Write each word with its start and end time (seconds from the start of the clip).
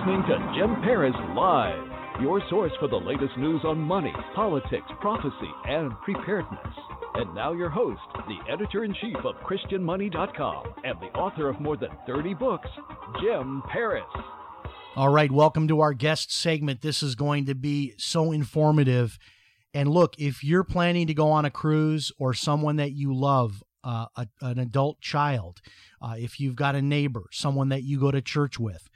Listening 0.00 0.22
to 0.22 0.54
Jim 0.56 0.74
Paris 0.82 1.14
Live, 1.36 2.22
your 2.22 2.40
source 2.48 2.72
for 2.80 2.88
the 2.88 2.96
latest 2.96 3.36
news 3.36 3.60
on 3.64 3.78
money, 3.78 4.12
politics, 4.34 4.86
prophecy, 4.98 5.50
and 5.66 5.92
preparedness. 6.02 6.74
And 7.14 7.34
now 7.34 7.52
your 7.52 7.68
host, 7.68 8.00
the 8.14 8.50
editor 8.50 8.84
in 8.84 8.94
chief 8.94 9.16
of 9.16 9.34
ChristianMoney.com 9.36 10.74
and 10.84 10.98
the 11.00 11.18
author 11.18 11.50
of 11.50 11.60
more 11.60 11.76
than 11.76 11.90
30 12.06 12.32
books, 12.34 12.68
Jim 13.20 13.62
Paris. 13.70 14.04
All 14.96 15.10
right, 15.10 15.30
welcome 15.30 15.68
to 15.68 15.80
our 15.80 15.92
guest 15.92 16.32
segment. 16.32 16.80
This 16.80 17.02
is 17.02 17.14
going 17.14 17.44
to 17.46 17.54
be 17.54 17.92
so 17.98 18.32
informative. 18.32 19.18
And 19.74 19.90
look, 19.90 20.14
if 20.18 20.42
you're 20.42 20.64
planning 20.64 21.08
to 21.08 21.14
go 21.14 21.30
on 21.30 21.44
a 21.44 21.50
cruise 21.50 22.10
or 22.18 22.32
someone 22.32 22.76
that 22.76 22.92
you 22.92 23.12
love, 23.14 23.62
uh, 23.84 24.06
a, 24.16 24.28
an 24.40 24.58
adult 24.58 25.00
child, 25.00 25.60
uh, 26.00 26.14
if 26.16 26.40
you've 26.40 26.56
got 26.56 26.74
a 26.74 26.82
neighbor, 26.82 27.24
someone 27.32 27.68
that 27.68 27.82
you 27.82 28.00
go 28.00 28.10
to 28.10 28.22
church 28.22 28.58
with, 28.58 28.89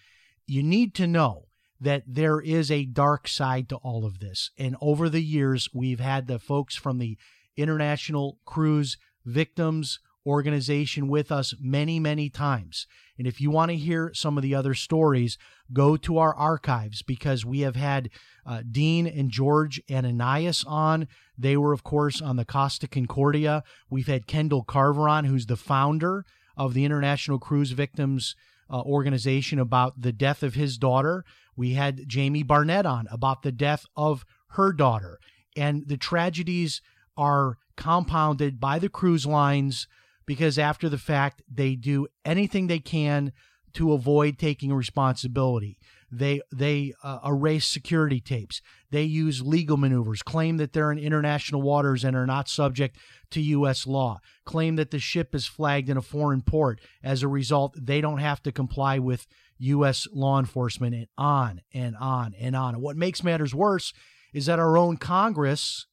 you 0.47 0.63
need 0.63 0.95
to 0.95 1.07
know 1.07 1.47
that 1.81 2.03
there 2.07 2.41
is 2.41 2.71
a 2.71 2.87
dark 2.87 3.29
side 3.29 3.69
to 3.69 3.77
all 3.77 4.05
of 4.05 4.21
this. 4.21 4.51
And 4.59 4.77
over 4.81 5.09
the 5.09 5.23
years, 5.23 5.69
we've 5.75 6.01
had 6.01 6.27
the 6.27 6.39
folks 6.39 6.77
from 6.77 6.99
the 6.99 7.19
International 7.57 8.39
Cruise 8.45 8.97
Victims 9.25 9.99
Organization 10.27 11.09
with 11.09 11.31
us 11.31 11.55
many, 11.61 12.01
many 12.01 12.31
times. 12.31 12.87
And 13.19 13.27
if 13.27 13.41
you 13.41 13.51
want 13.51 13.71
to 13.71 13.77
hear 13.77 14.11
some 14.15 14.39
of 14.39 14.43
the 14.43 14.55
other 14.55 14.73
stories, 14.73 15.37
go 15.73 15.99
to 15.99 16.17
our 16.17 16.35
archives 16.35 17.03
because 17.03 17.45
we 17.45 17.61
have 17.61 17.77
had 17.77 18.09
uh, 18.47 18.63
Dean 18.69 19.07
and 19.07 19.31
Georgia 19.31 19.83
Ananias 19.91 20.65
on. 20.67 21.09
They 21.37 21.59
were, 21.59 21.75
of 21.75 21.85
course, 21.85 22.23
on 22.23 22.37
the 22.37 22.47
Costa 22.47 22.89
Concordia. 22.89 23.63
We've 23.91 24.07
had 24.07 24.27
Kendall 24.27 24.63
Carver 24.63 25.09
on, 25.09 25.27
who's 25.27 25.47
the 25.47 25.57
founder 25.57 26.25
of 26.57 26.73
the 26.73 26.87
International 26.87 27.39
Cruise 27.39 27.73
Victims 27.73 28.35
uh, 28.75 28.83
organization 28.83 29.61
about 29.61 30.01
the 30.01 30.13
death 30.13 30.43
of 30.43 30.55
his 30.55 30.79
daughter. 30.79 31.25
We 31.55 31.75
had 31.75 32.09
Jamie 32.09 32.43
Barnett 32.43 32.85
on 32.85 33.07
about 33.09 33.43
the 33.43 33.53
death 33.53 33.87
of 33.97 34.27
her 34.49 34.73
daughter. 34.73 35.21
And 35.57 35.87
the 35.87 35.97
tragedies 35.97 36.83
are 37.17 37.59
compounded 37.77 38.59
by 38.59 38.81
the 38.81 38.89
cruise 38.89 39.27
lines 39.27 39.87
because 40.27 40.59
after 40.59 40.89
the 40.89 40.99
fact, 40.99 41.43
they 41.49 41.77
do 41.77 42.09
anything 42.25 42.67
they 42.67 42.81
can 42.81 43.33
to 43.75 43.93
avoid 43.93 44.39
taking 44.39 44.73
responsibility. 44.73 45.79
They 46.17 46.41
they 46.53 46.95
uh, 47.03 47.19
erase 47.27 47.67
security 47.67 48.21
tapes. 48.21 48.61
They 48.91 49.03
use 49.03 49.43
legal 49.43 49.77
maneuvers, 49.77 50.23
claim 50.23 50.57
that 50.59 50.73
they're 50.73 50.93
in 50.93 50.99
international 50.99 51.63
waters 51.63 52.05
and 52.05 52.17
are 52.17 52.27
not 52.27 52.49
subject 52.49 52.97
to 53.31 53.41
U.S. 53.41 53.87
law. 53.87 54.21
Claim 54.45 54.77
that 54.77 54.91
the 54.91 54.99
ship 54.99 55.35
is 55.35 55.47
flagged 55.47 55.89
in 55.89 55.97
a 55.97 56.03
foreign 56.03 56.43
port. 56.43 56.81
As 57.03 57.23
a 57.23 57.29
result, 57.29 57.75
they 57.77 58.01
don't 58.01 58.19
have 58.19 58.43
to 58.45 58.53
comply 58.53 58.99
with 58.99 59.27
U.S. 59.59 60.07
law 60.13 60.39
enforcement, 60.39 60.95
and 60.95 61.07
on 61.19 61.63
and 61.73 61.97
on 61.97 62.35
and 62.39 62.55
on. 62.55 62.81
What 62.81 62.97
makes 62.97 63.25
matters 63.25 63.55
worse 63.55 63.93
is 64.33 64.47
that 64.47 64.59
our 64.59 64.77
own 64.77 64.97
Congress 64.97 65.87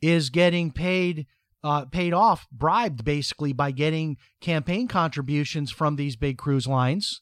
is 0.00 0.30
getting 0.30 0.70
paid 0.70 1.26
uh, 1.64 1.84
paid 1.84 2.12
off, 2.12 2.48
bribed 2.50 3.04
basically 3.04 3.52
by 3.52 3.70
getting 3.70 4.16
campaign 4.40 4.88
contributions 4.88 5.70
from 5.70 5.96
these 5.96 6.16
big 6.16 6.36
cruise 6.38 6.66
lines 6.66 7.20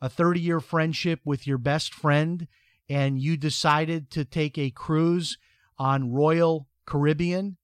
a 0.00 0.08
30 0.08 0.40
year 0.40 0.60
friendship 0.60 1.20
with 1.24 1.46
your 1.46 1.58
best 1.58 1.92
friend, 1.92 2.46
and 2.88 3.20
you 3.20 3.36
decided 3.36 4.10
to 4.10 4.24
take 4.24 4.56
a 4.58 4.70
cruise 4.70 5.38
on 5.78 6.12
Royal 6.12 6.68
Caribbean. 6.86 7.56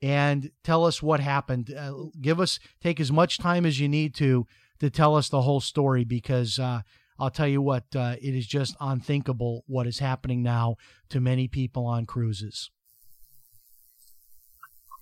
And 0.00 0.52
tell 0.62 0.84
us 0.84 1.02
what 1.02 1.18
happened. 1.18 1.74
Uh, 1.76 1.92
give 2.20 2.38
us, 2.38 2.60
take 2.80 3.00
as 3.00 3.10
much 3.10 3.38
time 3.38 3.66
as 3.66 3.80
you 3.80 3.88
need 3.88 4.14
to 4.16 4.46
to 4.78 4.90
tell 4.90 5.16
us 5.16 5.28
the 5.28 5.42
whole 5.42 5.60
story 5.60 6.04
because 6.04 6.58
uh, 6.58 6.82
I'll 7.18 7.30
tell 7.30 7.48
you 7.48 7.60
what, 7.60 7.84
uh, 7.96 8.16
it 8.20 8.34
is 8.34 8.46
just 8.46 8.76
unthinkable 8.80 9.64
what 9.66 9.86
is 9.86 9.98
happening 9.98 10.42
now 10.42 10.76
to 11.08 11.20
many 11.20 11.48
people 11.48 11.84
on 11.84 12.06
cruises. 12.06 12.70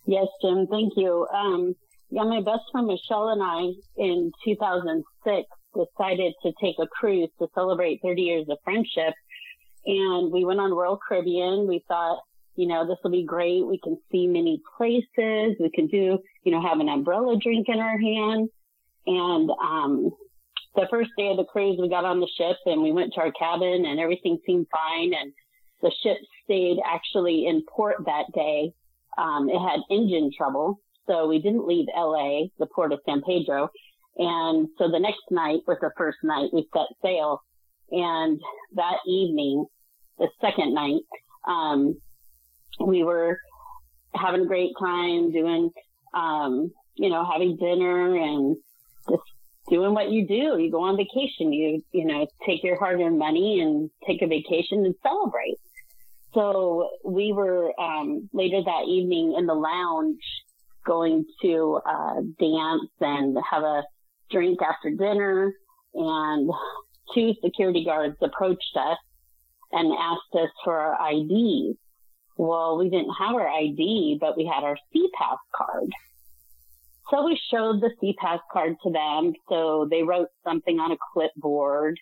Yes, 0.07 0.27
Jim, 0.41 0.69
thank 0.69 0.93
you. 0.97 1.27
Um, 1.35 1.75
yeah, 2.11 2.23
my 2.23 2.41
best 2.41 2.63
friend 2.71 2.87
Michelle 2.87 3.31
and 3.31 3.43
I 3.43 3.73
in 3.97 4.31
2006 4.45 5.49
decided 5.75 6.33
to 6.43 6.53
take 6.61 6.77
a 6.79 6.87
cruise 6.87 7.29
to 7.41 7.49
celebrate 7.55 8.01
30 8.03 8.23
years 8.23 8.47
of 8.49 8.59
friendship. 8.63 9.15
And 9.85 10.33
we 10.33 10.45
went 10.45 10.61
on 10.61 10.73
Royal 10.73 10.99
Caribbean. 11.09 11.67
We 11.67 11.85
thought, 11.89 12.21
you 12.55 12.69
know, 12.69 12.87
this 12.87 12.99
will 13.03 13.11
be 13.11 13.25
great. 13.25 13.67
We 13.67 13.81
can 13.83 13.99
see 14.11 14.29
many 14.29 14.63
places. 14.77 15.57
We 15.59 15.71
can 15.75 15.89
do, 15.89 16.19
you 16.45 16.53
know, 16.53 16.63
have 16.63 16.79
an 16.79 16.89
umbrella 16.89 17.37
drink 17.39 17.69
in 17.69 17.81
our 17.81 17.99
hand. 17.99 18.49
And, 19.07 19.51
um, 19.51 20.11
the 20.77 20.87
first 20.91 21.11
day 21.17 21.29
of 21.29 21.39
the 21.39 21.45
cruise, 21.45 21.79
we 21.81 21.89
got 21.89 22.05
on 22.05 22.21
the 22.21 22.29
ship 22.37 22.57
and 22.67 22.83
we 22.83 22.93
went 22.93 23.15
to 23.15 23.21
our 23.21 23.33
cabin 23.33 23.87
and 23.87 23.99
everything 23.99 24.39
seemed 24.47 24.67
fine. 24.71 25.15
And 25.15 25.33
the 25.83 25.91
ship 26.03 26.19
stayed 26.45 26.79
actually 26.85 27.47
in 27.47 27.63
port 27.69 27.97
that 28.05 28.27
day 28.35 28.73
um, 29.17 29.49
it 29.49 29.59
had 29.59 29.81
engine 29.91 30.31
trouble. 30.37 30.81
So 31.07 31.29
we 31.29 31.41
didn't 31.41 31.67
leave 31.67 31.87
LA, 31.97 32.47
the 32.59 32.67
port 32.67 32.93
of 32.93 33.01
San 33.07 33.23
Pedro. 33.23 33.71
And 34.17 34.69
so 34.79 34.91
the 34.91 34.99
next 34.99 35.23
night 35.31 35.61
was 35.67 35.79
the 35.81 35.91
first 35.97 36.19
night 36.23 36.51
we 36.53 36.67
set 36.73 36.87
sail. 37.03 37.43
And 37.91 38.41
that 38.75 38.99
evening, 39.07 39.67
the 40.19 40.29
second 40.41 40.75
night, 40.75 41.03
um, 41.47 41.97
we 42.85 43.05
were 43.05 43.39
having 44.15 44.43
a 44.43 44.47
great 44.47 44.73
time 44.81 45.33
doing, 45.33 45.71
um, 46.15 46.73
you 46.95 47.11
know, 47.11 47.25
having 47.31 47.57
dinner 47.57 48.17
and 48.17 48.57
just 49.09 49.23
doing 49.69 49.95
what 49.95 50.11
you 50.11 50.27
do. 50.27 50.59
You 50.59 50.71
go 50.71 50.83
on 50.83 50.97
vacation, 50.97 51.53
you, 51.53 51.83
you 51.93 52.07
know, 52.07 52.27
take 52.45 52.65
your 52.65 52.79
hard 52.79 53.01
earned 53.01 53.19
money 53.19 53.61
and 53.61 53.91
take 54.07 54.23
a 54.23 54.27
vacation 54.27 54.85
and 54.85 54.95
celebrate. 55.03 55.57
So 56.37 56.91
we 57.03 57.33
were 57.33 57.73
um, 57.81 58.29
later 58.35 58.61
that 58.63 58.85
evening 58.87 59.37
in 59.39 59.47
the 59.47 59.55
lounge 59.55 60.21
going 60.85 61.25
to 61.41 61.81
uh, 61.85 62.21
dance 62.39 62.91
and 63.01 63.39
have 63.51 63.63
a 63.63 63.85
drink 64.31 64.61
after 64.61 64.91
dinner. 64.91 65.55
And 65.95 66.51
two 67.15 67.33
security 67.43 67.87
guards 67.87 68.17
approached 68.21 68.77
us 68.77 68.99
and 69.73 69.91
asked 69.99 70.35
us 70.35 70.51
for 70.63 70.79
our 70.79 71.11
IDs. 71.11 71.79
Well, 72.37 72.77
we 72.77 72.91
didn't 72.91 73.15
have 73.19 73.35
our 73.35 73.49
ID, 73.49 74.19
but 74.21 74.37
we 74.37 74.45
had 74.45 74.63
our 74.63 74.77
SeaPass 74.95 75.39
card. 75.57 75.89
So 77.11 77.25
we 77.25 77.41
showed 77.51 77.81
the 77.81 77.93
SeaPass 78.03 78.41
card 78.53 78.75
to 78.83 78.91
them. 78.93 79.33
So 79.49 79.89
they 79.91 80.03
wrote 80.03 80.29
something 80.45 80.79
on 80.81 80.93
a 80.93 80.99
clipboard 81.15 81.99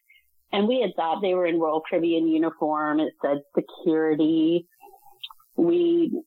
and 0.54 0.68
we 0.68 0.80
had 0.80 0.94
thought 0.94 1.20
they 1.20 1.34
were 1.34 1.46
in 1.46 1.58
Royal 1.58 1.82
Caribbean 1.88 2.28
uniform. 2.28 3.00
It 3.00 3.12
said 3.20 3.38
security. 3.56 4.68
We, 5.56 6.22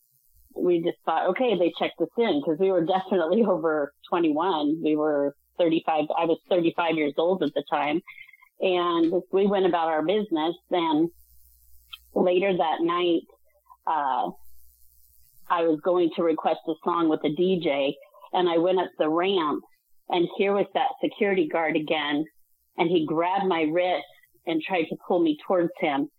we 0.53 0.81
just 0.81 0.97
thought, 1.05 1.29
okay, 1.29 1.57
they 1.57 1.71
checked 1.79 2.01
us 2.01 2.09
in 2.17 2.41
because 2.41 2.59
we 2.59 2.69
were 2.69 2.85
definitely 2.85 3.43
over 3.47 3.93
21. 4.09 4.81
We 4.83 4.97
were 4.97 5.33
35. 5.57 6.07
I 6.19 6.25
was 6.25 6.39
35 6.49 6.95
years 6.95 7.13
old 7.17 7.41
at 7.41 7.53
the 7.53 7.63
time. 7.71 8.01
And 8.59 9.13
we 9.31 9.47
went 9.47 9.65
about 9.65 9.87
our 9.87 10.03
business. 10.03 10.55
Then 10.69 11.09
later 12.13 12.51
that 12.57 12.81
night, 12.81 13.21
uh, 13.85 14.31
I 15.49 15.61
was 15.61 15.79
going 15.85 16.09
to 16.17 16.23
request 16.23 16.59
a 16.67 16.73
song 16.83 17.07
with 17.07 17.21
the 17.21 17.29
DJ 17.29 17.93
and 18.33 18.49
I 18.49 18.57
went 18.57 18.79
up 18.79 18.89
the 18.99 19.07
ramp 19.07 19.63
and 20.09 20.27
here 20.37 20.51
was 20.51 20.65
that 20.73 20.89
security 21.01 21.47
guard 21.47 21.77
again 21.77 22.25
and 22.77 22.89
he 22.89 23.05
grabbed 23.05 23.47
my 23.47 23.61
wrist 23.61 24.03
and 24.47 24.61
tried 24.61 24.85
to 24.85 24.95
pull 25.07 25.21
me 25.21 25.37
towards 25.47 25.71
him. 25.79 26.09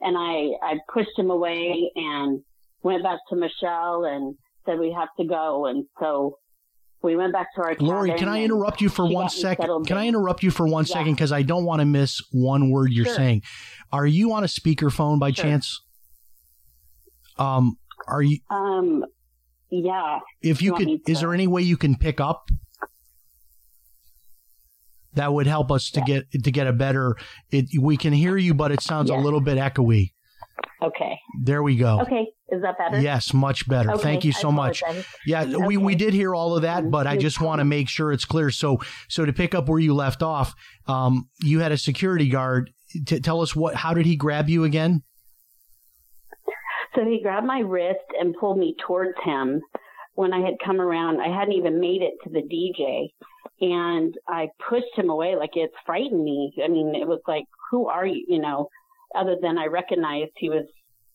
And 0.00 0.16
I, 0.16 0.50
I 0.62 0.78
pushed 0.92 1.18
him 1.18 1.30
away 1.30 1.90
and 1.96 2.40
went 2.82 3.02
back 3.02 3.18
to 3.30 3.36
Michelle 3.36 4.04
and 4.04 4.36
said, 4.64 4.78
we 4.78 4.94
have 4.96 5.08
to 5.18 5.26
go. 5.26 5.66
And 5.66 5.86
so 5.98 6.38
we 7.02 7.16
went 7.16 7.32
back 7.32 7.48
to 7.56 7.62
our 7.62 7.76
Lori, 7.80 8.12
can 8.16 8.28
I 8.28 8.42
interrupt 8.42 8.80
you 8.80 8.88
for 8.88 9.08
one 9.08 9.28
second? 9.28 9.86
Can 9.86 9.96
I 9.96 10.06
interrupt 10.06 10.42
you 10.42 10.50
for 10.50 10.68
one 10.68 10.84
yeah. 10.84 10.94
second 10.94 11.14
Because 11.14 11.32
I 11.32 11.42
don't 11.42 11.64
want 11.64 11.80
to 11.80 11.86
miss 11.86 12.20
one 12.30 12.70
word 12.70 12.92
you're 12.92 13.06
sure. 13.06 13.14
saying. 13.14 13.42
Are 13.90 14.06
you 14.06 14.32
on 14.32 14.44
a 14.44 14.48
speakerphone 14.48 15.18
by 15.18 15.32
sure. 15.32 15.44
chance? 15.44 15.80
Um, 17.38 17.78
are 18.06 18.22
you? 18.22 18.38
Um, 18.50 19.04
yeah. 19.70 20.18
If 20.42 20.62
you, 20.62 20.76
you 20.78 20.98
could, 20.98 21.10
is 21.10 21.20
there 21.20 21.34
any 21.34 21.46
way 21.46 21.62
you 21.62 21.76
can 21.76 21.96
pick 21.96 22.20
up? 22.20 22.50
That 25.14 25.32
would 25.32 25.46
help 25.46 25.70
us 25.70 25.90
to 25.92 26.00
yeah. 26.00 26.20
get 26.32 26.44
to 26.44 26.50
get 26.50 26.66
a 26.66 26.72
better. 26.72 27.16
It, 27.50 27.66
we 27.80 27.96
can 27.96 28.12
hear 28.12 28.36
you, 28.36 28.54
but 28.54 28.72
it 28.72 28.82
sounds 28.82 29.10
yeah. 29.10 29.18
a 29.18 29.20
little 29.20 29.40
bit 29.40 29.58
echoey. 29.58 30.12
Okay. 30.82 31.18
There 31.42 31.62
we 31.62 31.76
go. 31.76 32.00
Okay. 32.02 32.26
Is 32.50 32.62
that 32.62 32.78
better? 32.78 33.00
Yes, 33.00 33.34
much 33.34 33.68
better. 33.68 33.92
Okay. 33.92 34.02
Thank 34.02 34.24
you 34.24 34.32
so 34.32 34.50
much. 34.50 34.82
Yeah, 35.26 35.42
okay. 35.42 35.56
we, 35.56 35.76
we 35.76 35.94
did 35.94 36.14
hear 36.14 36.34
all 36.34 36.56
of 36.56 36.62
that, 36.62 36.90
but 36.90 37.06
I 37.06 37.16
just 37.16 37.40
want 37.40 37.58
to 37.58 37.64
make 37.64 37.88
sure 37.88 38.12
it's 38.12 38.24
clear. 38.24 38.50
So 38.50 38.78
so 39.08 39.26
to 39.26 39.32
pick 39.32 39.54
up 39.54 39.68
where 39.68 39.80
you 39.80 39.94
left 39.94 40.22
off, 40.22 40.54
um, 40.86 41.28
you 41.42 41.60
had 41.60 41.72
a 41.72 41.78
security 41.78 42.28
guard. 42.28 42.70
T- 43.06 43.20
tell 43.20 43.42
us 43.42 43.54
what. 43.54 43.74
How 43.74 43.92
did 43.92 44.06
he 44.06 44.16
grab 44.16 44.48
you 44.48 44.64
again? 44.64 45.02
So 46.94 47.04
he 47.04 47.20
grabbed 47.22 47.46
my 47.46 47.60
wrist 47.60 47.98
and 48.18 48.34
pulled 48.34 48.58
me 48.58 48.74
towards 48.86 49.16
him. 49.24 49.60
When 50.14 50.32
I 50.32 50.40
had 50.40 50.54
come 50.64 50.80
around, 50.80 51.20
I 51.20 51.28
hadn't 51.28 51.54
even 51.54 51.80
made 51.80 52.02
it 52.02 52.14
to 52.24 52.30
the 52.30 52.40
DJ, 52.42 53.12
and 53.60 54.14
I 54.28 54.48
pushed 54.68 54.94
him 54.96 55.10
away 55.10 55.36
like 55.36 55.56
it 55.56 55.70
frightened 55.84 56.22
me. 56.22 56.52
I 56.62 56.68
mean, 56.68 56.94
it 56.94 57.06
was 57.06 57.20
like, 57.26 57.44
"Who 57.70 57.88
are 57.88 58.06
you?" 58.06 58.24
You 58.28 58.40
know 58.40 58.68
other 59.14 59.36
than 59.40 59.58
I 59.58 59.66
recognized 59.66 60.32
he 60.36 60.48
was 60.48 60.64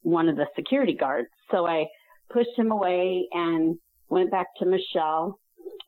one 0.02 0.30
of 0.30 0.36
the 0.36 0.48
security 0.56 0.96
guards. 0.96 1.30
So 1.52 1.66
I 1.66 1.86
pushed 2.32 2.58
him 2.58 2.72
away 2.72 3.28
and 3.32 3.78
went 4.10 4.32
back 4.32 4.48
to 4.60 4.66
Michelle. 4.66 5.40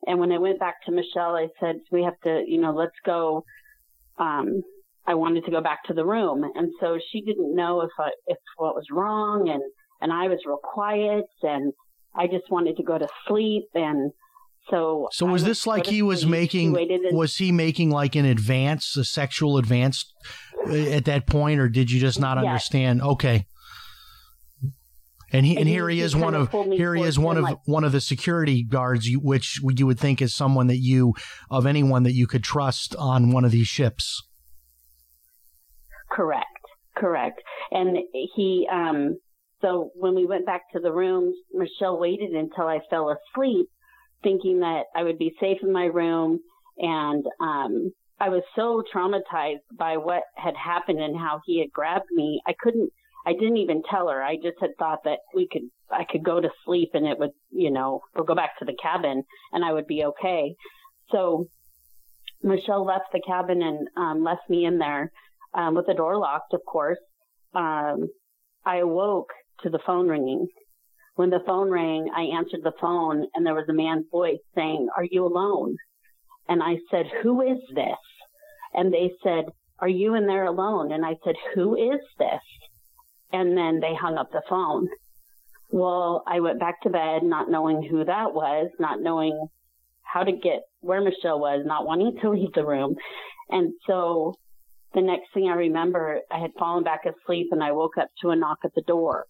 And 0.06 0.18
when 0.18 0.32
I 0.32 0.38
went 0.38 0.58
back 0.58 0.76
to 0.86 0.92
Michelle, 0.92 1.36
I 1.36 1.48
said, 1.60 1.76
we 1.90 2.02
have 2.04 2.18
to, 2.24 2.42
you 2.46 2.60
know, 2.60 2.72
let's 2.72 2.96
go. 3.04 3.44
Um, 4.18 4.62
I 5.06 5.14
wanted 5.14 5.44
to 5.44 5.50
go 5.50 5.60
back 5.60 5.84
to 5.84 5.94
the 5.94 6.04
room. 6.04 6.44
And 6.54 6.72
so 6.80 6.98
she 7.12 7.20
didn't 7.20 7.54
know 7.54 7.82
if 7.82 7.90
I, 7.98 8.10
if 8.26 8.38
what 8.56 8.74
was 8.74 8.86
wrong. 8.90 9.48
And, 9.48 9.62
and 10.00 10.12
I 10.12 10.28
was 10.28 10.38
real 10.46 10.60
quiet 10.62 11.26
and 11.42 11.72
I 12.14 12.26
just 12.26 12.50
wanted 12.50 12.76
to 12.76 12.82
go 12.82 12.98
to 12.98 13.08
sleep. 13.26 13.68
And 13.74 14.12
so, 14.70 15.08
so 15.12 15.26
was 15.26 15.44
this 15.44 15.66
like 15.66 15.86
he 15.86 16.02
was 16.02 16.26
making, 16.26 16.76
was 17.12 17.36
he 17.36 17.52
making 17.52 17.90
like 17.90 18.16
an 18.16 18.24
advance, 18.24 18.96
a 18.96 19.04
sexual 19.04 19.58
advance 19.58 20.12
at 20.68 21.04
that 21.04 21.26
point, 21.26 21.60
or 21.60 21.68
did 21.68 21.90
you 21.90 22.00
just 22.00 22.18
not 22.18 22.36
yes. 22.36 22.46
understand? 22.46 23.02
Okay. 23.02 23.46
And 25.32 25.44
he 25.44 25.52
and, 25.52 25.60
and 25.60 25.68
here 25.68 25.88
he, 25.88 25.96
he 25.96 26.02
is 26.02 26.14
one 26.14 26.34
of 26.34 26.50
here 26.52 26.94
he 26.94 27.02
is 27.02 27.18
one 27.18 27.36
of 27.36 27.42
like, 27.42 27.58
one 27.66 27.82
of 27.82 27.92
the 27.92 28.00
security 28.00 28.62
guards, 28.62 29.08
which 29.16 29.60
you 29.62 29.86
would 29.86 29.98
think 29.98 30.22
is 30.22 30.34
someone 30.34 30.68
that 30.68 30.78
you 30.78 31.14
of 31.50 31.66
anyone 31.66 32.04
that 32.04 32.12
you 32.12 32.26
could 32.26 32.44
trust 32.44 32.94
on 32.96 33.32
one 33.32 33.44
of 33.44 33.50
these 33.50 33.66
ships. 33.66 34.22
Correct, 36.10 36.46
correct. 36.96 37.42
And 37.72 37.98
he, 38.12 38.68
um, 38.72 39.18
so 39.60 39.90
when 39.94 40.14
we 40.14 40.26
went 40.26 40.46
back 40.46 40.70
to 40.72 40.80
the 40.80 40.92
room, 40.92 41.32
Michelle 41.52 41.98
waited 41.98 42.30
until 42.30 42.66
I 42.66 42.78
fell 42.88 43.10
asleep, 43.10 43.68
thinking 44.26 44.58
that 44.60 44.86
I 44.94 45.04
would 45.04 45.18
be 45.18 45.36
safe 45.38 45.58
in 45.62 45.72
my 45.72 45.84
room 45.84 46.40
and 46.78 47.24
um, 47.40 47.92
I 48.18 48.28
was 48.28 48.42
so 48.56 48.82
traumatized 48.92 49.62
by 49.78 49.98
what 49.98 50.24
had 50.34 50.54
happened 50.56 51.00
and 51.00 51.16
how 51.16 51.40
he 51.46 51.60
had 51.60 51.70
grabbed 51.72 52.10
me. 52.10 52.40
I 52.44 52.54
couldn't, 52.58 52.90
I 53.24 53.34
didn't 53.34 53.58
even 53.58 53.82
tell 53.88 54.08
her. 54.08 54.20
I 54.20 54.34
just 54.34 54.56
had 54.60 54.70
thought 54.80 55.04
that 55.04 55.20
we 55.32 55.46
could, 55.50 55.62
I 55.92 56.04
could 56.10 56.24
go 56.24 56.40
to 56.40 56.48
sleep 56.64 56.90
and 56.94 57.06
it 57.06 57.20
would, 57.20 57.30
you 57.50 57.70
know, 57.70 58.00
or 58.16 58.24
go 58.24 58.34
back 58.34 58.58
to 58.58 58.64
the 58.64 58.76
cabin 58.82 59.22
and 59.52 59.64
I 59.64 59.72
would 59.72 59.86
be 59.86 60.04
okay. 60.04 60.56
So 61.12 61.46
Michelle 62.42 62.84
left 62.84 63.12
the 63.12 63.22
cabin 63.24 63.62
and 63.62 63.88
um, 63.96 64.24
left 64.24 64.50
me 64.50 64.64
in 64.64 64.78
there 64.78 65.12
um, 65.54 65.76
with 65.76 65.86
the 65.86 65.94
door 65.94 66.18
locked, 66.18 66.52
of 66.52 66.62
course. 66.66 66.98
Um, 67.54 68.08
I 68.64 68.78
awoke 68.78 69.30
to 69.62 69.70
the 69.70 69.78
phone 69.86 70.08
ringing. 70.08 70.48
When 71.16 71.30
the 71.30 71.42
phone 71.46 71.70
rang, 71.70 72.10
I 72.14 72.36
answered 72.36 72.60
the 72.62 72.74
phone 72.80 73.26
and 73.34 73.44
there 73.44 73.54
was 73.54 73.68
a 73.68 73.72
man's 73.72 74.04
voice 74.10 74.38
saying, 74.54 74.88
are 74.96 75.06
you 75.10 75.26
alone? 75.26 75.76
And 76.48 76.62
I 76.62 76.76
said, 76.90 77.06
who 77.22 77.40
is 77.40 77.58
this? 77.74 77.96
And 78.74 78.92
they 78.92 79.12
said, 79.22 79.46
are 79.78 79.88
you 79.88 80.14
in 80.14 80.26
there 80.26 80.44
alone? 80.44 80.92
And 80.92 81.04
I 81.04 81.16
said, 81.24 81.34
who 81.54 81.74
is 81.74 82.00
this? 82.18 82.42
And 83.32 83.56
then 83.56 83.80
they 83.80 83.94
hung 83.94 84.16
up 84.16 84.30
the 84.30 84.42
phone. 84.48 84.88
Well, 85.70 86.22
I 86.26 86.40
went 86.40 86.60
back 86.60 86.82
to 86.82 86.90
bed 86.90 87.22
not 87.22 87.50
knowing 87.50 87.82
who 87.82 88.04
that 88.04 88.34
was, 88.34 88.68
not 88.78 89.00
knowing 89.00 89.48
how 90.02 90.22
to 90.22 90.32
get 90.32 90.62
where 90.80 91.00
Michelle 91.00 91.40
was, 91.40 91.62
not 91.64 91.86
wanting 91.86 92.18
to 92.20 92.30
leave 92.30 92.52
the 92.52 92.64
room. 92.64 92.94
And 93.50 93.72
so 93.86 94.34
the 94.94 95.00
next 95.00 95.32
thing 95.32 95.48
I 95.48 95.54
remember, 95.54 96.20
I 96.30 96.38
had 96.38 96.52
fallen 96.58 96.84
back 96.84 97.00
asleep 97.06 97.48
and 97.52 97.64
I 97.64 97.72
woke 97.72 97.98
up 97.98 98.08
to 98.20 98.30
a 98.30 98.36
knock 98.36 98.58
at 98.64 98.74
the 98.74 98.82
door. 98.82 99.24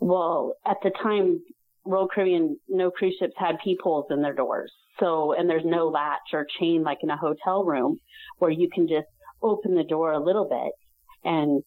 Well, 0.00 0.54
at 0.66 0.78
the 0.82 0.90
time, 1.02 1.40
Royal 1.84 2.08
Caribbean, 2.08 2.58
no 2.68 2.90
cruise 2.90 3.16
ships 3.18 3.34
had 3.36 3.56
peepholes 3.62 4.06
in 4.10 4.22
their 4.22 4.34
doors. 4.34 4.72
So, 5.00 5.32
and 5.32 5.48
there's 5.48 5.64
no 5.64 5.88
latch 5.88 6.32
or 6.32 6.46
chain 6.58 6.82
like 6.82 6.98
in 7.02 7.10
a 7.10 7.16
hotel 7.16 7.64
room 7.64 7.98
where 8.38 8.50
you 8.50 8.68
can 8.72 8.86
just 8.88 9.06
open 9.42 9.74
the 9.74 9.84
door 9.84 10.12
a 10.12 10.22
little 10.22 10.48
bit 10.48 10.72
and 11.24 11.62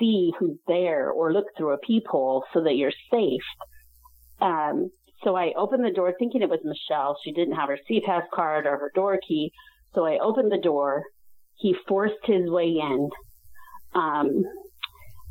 see 0.00 0.32
who's 0.38 0.58
there 0.66 1.10
or 1.10 1.32
look 1.32 1.46
through 1.56 1.74
a 1.74 1.78
peephole 1.78 2.44
so 2.52 2.62
that 2.64 2.76
you're 2.76 2.92
safe. 3.10 3.42
Um, 4.40 4.90
so 5.22 5.36
I 5.36 5.52
opened 5.56 5.84
the 5.84 5.92
door 5.92 6.12
thinking 6.18 6.42
it 6.42 6.50
was 6.50 6.60
Michelle. 6.64 7.16
She 7.24 7.32
didn't 7.32 7.54
have 7.54 7.68
her 7.68 7.78
SeaPass 7.88 8.24
card 8.34 8.66
or 8.66 8.78
her 8.78 8.90
door 8.94 9.18
key. 9.26 9.52
So 9.94 10.04
I 10.04 10.18
opened 10.18 10.50
the 10.50 10.58
door. 10.58 11.04
He 11.56 11.76
forced 11.86 12.24
his 12.24 12.50
way 12.50 12.78
in. 12.80 13.10
Um, 13.94 14.44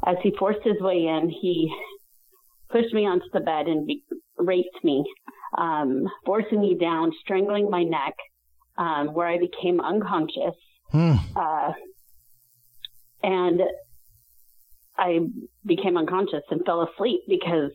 as 0.05 0.17
he 0.23 0.33
forced 0.37 0.63
his 0.63 0.79
way 0.79 1.07
in, 1.07 1.29
he 1.29 1.73
pushed 2.71 2.93
me 2.93 3.05
onto 3.05 3.25
the 3.33 3.39
bed 3.39 3.67
and 3.67 3.85
be- 3.85 4.03
raped 4.37 4.83
me 4.83 5.05
um, 5.57 6.07
forcing 6.25 6.61
me 6.61 6.77
down, 6.79 7.11
strangling 7.21 7.69
my 7.69 7.83
neck, 7.83 8.15
um, 8.77 9.13
where 9.13 9.27
I 9.27 9.37
became 9.37 9.79
unconscious. 9.79 10.55
Hmm. 10.91 11.15
Uh, 11.35 11.71
and 13.23 13.61
I 14.97 15.19
became 15.65 15.97
unconscious 15.97 16.43
and 16.49 16.65
fell 16.65 16.87
asleep 16.87 17.21
because, 17.27 17.71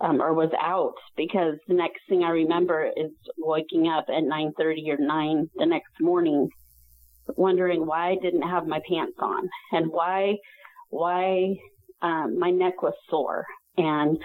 um, 0.00 0.20
or 0.20 0.34
was 0.34 0.50
out 0.60 0.94
because 1.16 1.54
the 1.68 1.74
next 1.74 2.00
thing 2.08 2.22
I 2.24 2.30
remember 2.30 2.90
is 2.96 3.10
waking 3.38 3.88
up 3.88 4.06
at 4.08 4.24
9:30 4.24 4.90
or 4.90 4.98
9 4.98 5.50
the 5.56 5.66
next 5.66 6.00
morning, 6.00 6.48
wondering 7.36 7.86
why 7.86 8.10
I 8.10 8.16
didn't 8.16 8.42
have 8.42 8.66
my 8.66 8.80
pants 8.88 9.16
on 9.18 9.48
and 9.72 9.90
why, 9.90 10.36
why 10.90 11.56
um, 12.00 12.38
my 12.38 12.50
neck 12.50 12.82
was 12.82 12.94
sore. 13.08 13.46
And 13.76 14.18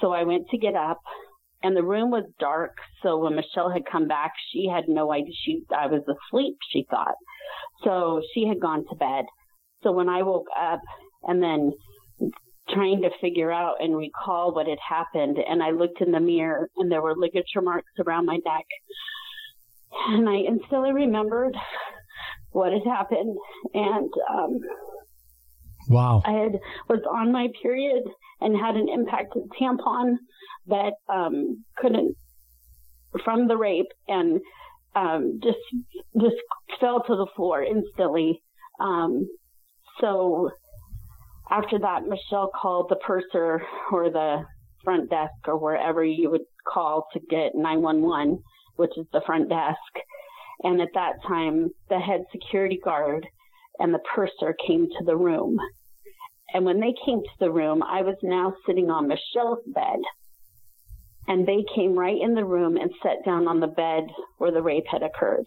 so 0.00 0.12
I 0.12 0.24
went 0.24 0.48
to 0.50 0.58
get 0.58 0.74
up 0.74 1.00
and 1.62 1.76
the 1.76 1.82
room 1.82 2.10
was 2.10 2.24
dark. 2.38 2.76
So 3.02 3.18
when 3.18 3.36
Michelle 3.36 3.70
had 3.70 3.82
come 3.90 4.08
back, 4.08 4.32
she 4.50 4.66
had 4.66 4.84
no 4.88 5.12
idea. 5.12 5.34
She, 5.44 5.62
I 5.76 5.86
was 5.86 6.02
asleep, 6.02 6.56
she 6.70 6.86
thought. 6.90 7.14
So 7.84 8.22
she 8.34 8.46
had 8.46 8.60
gone 8.60 8.84
to 8.88 8.96
bed. 8.96 9.24
So 9.82 9.92
when 9.92 10.08
I 10.08 10.22
woke 10.22 10.46
up 10.58 10.80
and 11.24 11.42
then 11.42 11.72
trying 12.70 13.02
to 13.02 13.10
figure 13.20 13.50
out 13.50 13.76
and 13.80 13.96
recall 13.96 14.54
what 14.54 14.66
had 14.66 14.78
happened, 14.86 15.38
and 15.38 15.62
I 15.62 15.70
looked 15.70 16.00
in 16.00 16.12
the 16.12 16.20
mirror 16.20 16.68
and 16.76 16.90
there 16.90 17.02
were 17.02 17.14
ligature 17.16 17.62
marks 17.62 17.92
around 18.04 18.26
my 18.26 18.38
neck. 18.44 18.66
And 20.08 20.28
I 20.28 20.36
instantly 20.36 20.92
remembered 20.92 21.56
what 22.52 22.72
had 22.72 22.84
happened. 22.86 23.36
And, 23.74 24.10
um, 24.32 24.60
Wow. 25.90 26.22
I 26.24 26.30
had 26.30 26.52
was 26.88 27.00
on 27.10 27.32
my 27.32 27.48
period 27.62 28.04
and 28.40 28.56
had 28.56 28.76
an 28.76 28.88
impacted 28.88 29.42
tampon 29.60 30.18
that 30.68 30.92
um, 31.12 31.64
couldn't 31.76 32.16
from 33.24 33.48
the 33.48 33.56
rape 33.56 33.88
and 34.06 34.40
um, 34.94 35.40
just 35.42 35.58
just 36.20 36.36
fell 36.80 37.02
to 37.02 37.16
the 37.16 37.26
floor 37.34 37.62
instantly. 37.64 38.40
Um, 38.78 39.26
so 40.00 40.50
after 41.50 41.80
that, 41.80 42.04
Michelle 42.06 42.52
called 42.54 42.86
the 42.88 42.96
purser 42.96 43.60
or 43.90 44.10
the 44.10 44.44
front 44.84 45.10
desk 45.10 45.32
or 45.48 45.58
wherever 45.58 46.04
you 46.04 46.30
would 46.30 46.46
call 46.66 47.08
to 47.12 47.20
get 47.28 47.56
911, 47.56 48.38
which 48.76 48.96
is 48.96 49.06
the 49.12 49.22
front 49.26 49.48
desk. 49.48 50.04
And 50.62 50.80
at 50.80 50.94
that 50.94 51.14
time, 51.26 51.70
the 51.88 51.98
head 51.98 52.26
security 52.30 52.78
guard 52.82 53.26
and 53.80 53.92
the 53.92 53.98
purser 54.14 54.54
came 54.66 54.86
to 54.98 55.04
the 55.04 55.16
room. 55.16 55.58
And 56.54 56.64
when 56.64 56.80
they 56.80 56.94
came 57.06 57.20
to 57.22 57.38
the 57.38 57.50
room, 57.50 57.82
I 57.82 58.02
was 58.02 58.16
now 58.22 58.54
sitting 58.66 58.90
on 58.90 59.08
Michelle's 59.08 59.64
bed 59.66 60.00
And 61.26 61.46
they 61.46 61.64
came 61.74 61.98
right 61.98 62.20
in 62.20 62.34
the 62.34 62.44
room 62.44 62.76
and 62.76 62.90
sat 63.02 63.24
down 63.24 63.46
on 63.46 63.60
the 63.60 63.68
bed 63.68 64.04
where 64.38 64.50
the 64.50 64.62
rape 64.62 64.86
had 64.90 65.02
occurred, 65.02 65.44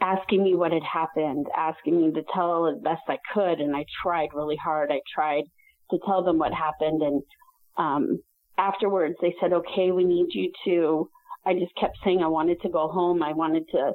asking 0.00 0.44
me 0.44 0.54
what 0.54 0.72
had 0.72 0.82
happened, 0.82 1.46
asking 1.56 2.00
me 2.00 2.12
to 2.12 2.22
tell 2.34 2.66
as 2.66 2.82
best 2.82 3.02
I 3.08 3.18
could. 3.32 3.60
And 3.60 3.74
I 3.74 3.84
tried 4.02 4.28
really 4.34 4.56
hard. 4.62 4.90
I 4.92 5.00
tried 5.14 5.44
to 5.90 5.98
tell 6.04 6.22
them 6.22 6.38
what 6.38 6.52
happened. 6.52 7.02
And 7.02 7.22
um, 7.78 8.18
afterwards, 8.58 9.14
they 9.22 9.34
said, 9.40 9.52
okay, 9.54 9.90
we 9.90 10.04
need 10.04 10.26
you 10.30 10.52
to. 10.66 11.08
I 11.46 11.54
just 11.54 11.74
kept 11.80 11.96
saying 12.04 12.20
I 12.22 12.28
wanted 12.28 12.60
to 12.62 12.68
go 12.68 12.88
home. 12.88 13.22
I 13.22 13.32
wanted 13.32 13.64
to 13.70 13.92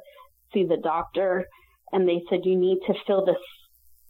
see 0.52 0.64
the 0.64 0.78
doctor. 0.82 1.44
And 1.92 2.08
they 2.08 2.22
said, 2.28 2.40
you 2.44 2.58
need 2.58 2.78
to 2.88 2.94
fill 3.06 3.24
this 3.24 3.36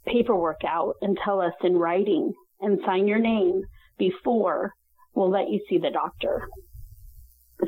paperwork 0.07 0.61
out 0.67 0.95
and 1.01 1.19
tell 1.25 1.41
us 1.41 1.55
in 1.63 1.77
writing 1.77 2.33
and 2.61 2.81
sign 2.87 3.07
your 3.07 3.19
name 3.19 3.63
before 3.99 4.73
we'll 5.15 5.31
let 5.31 5.49
you 5.49 5.61
see 5.69 5.79
the 5.79 5.91
doctor. 5.91 6.49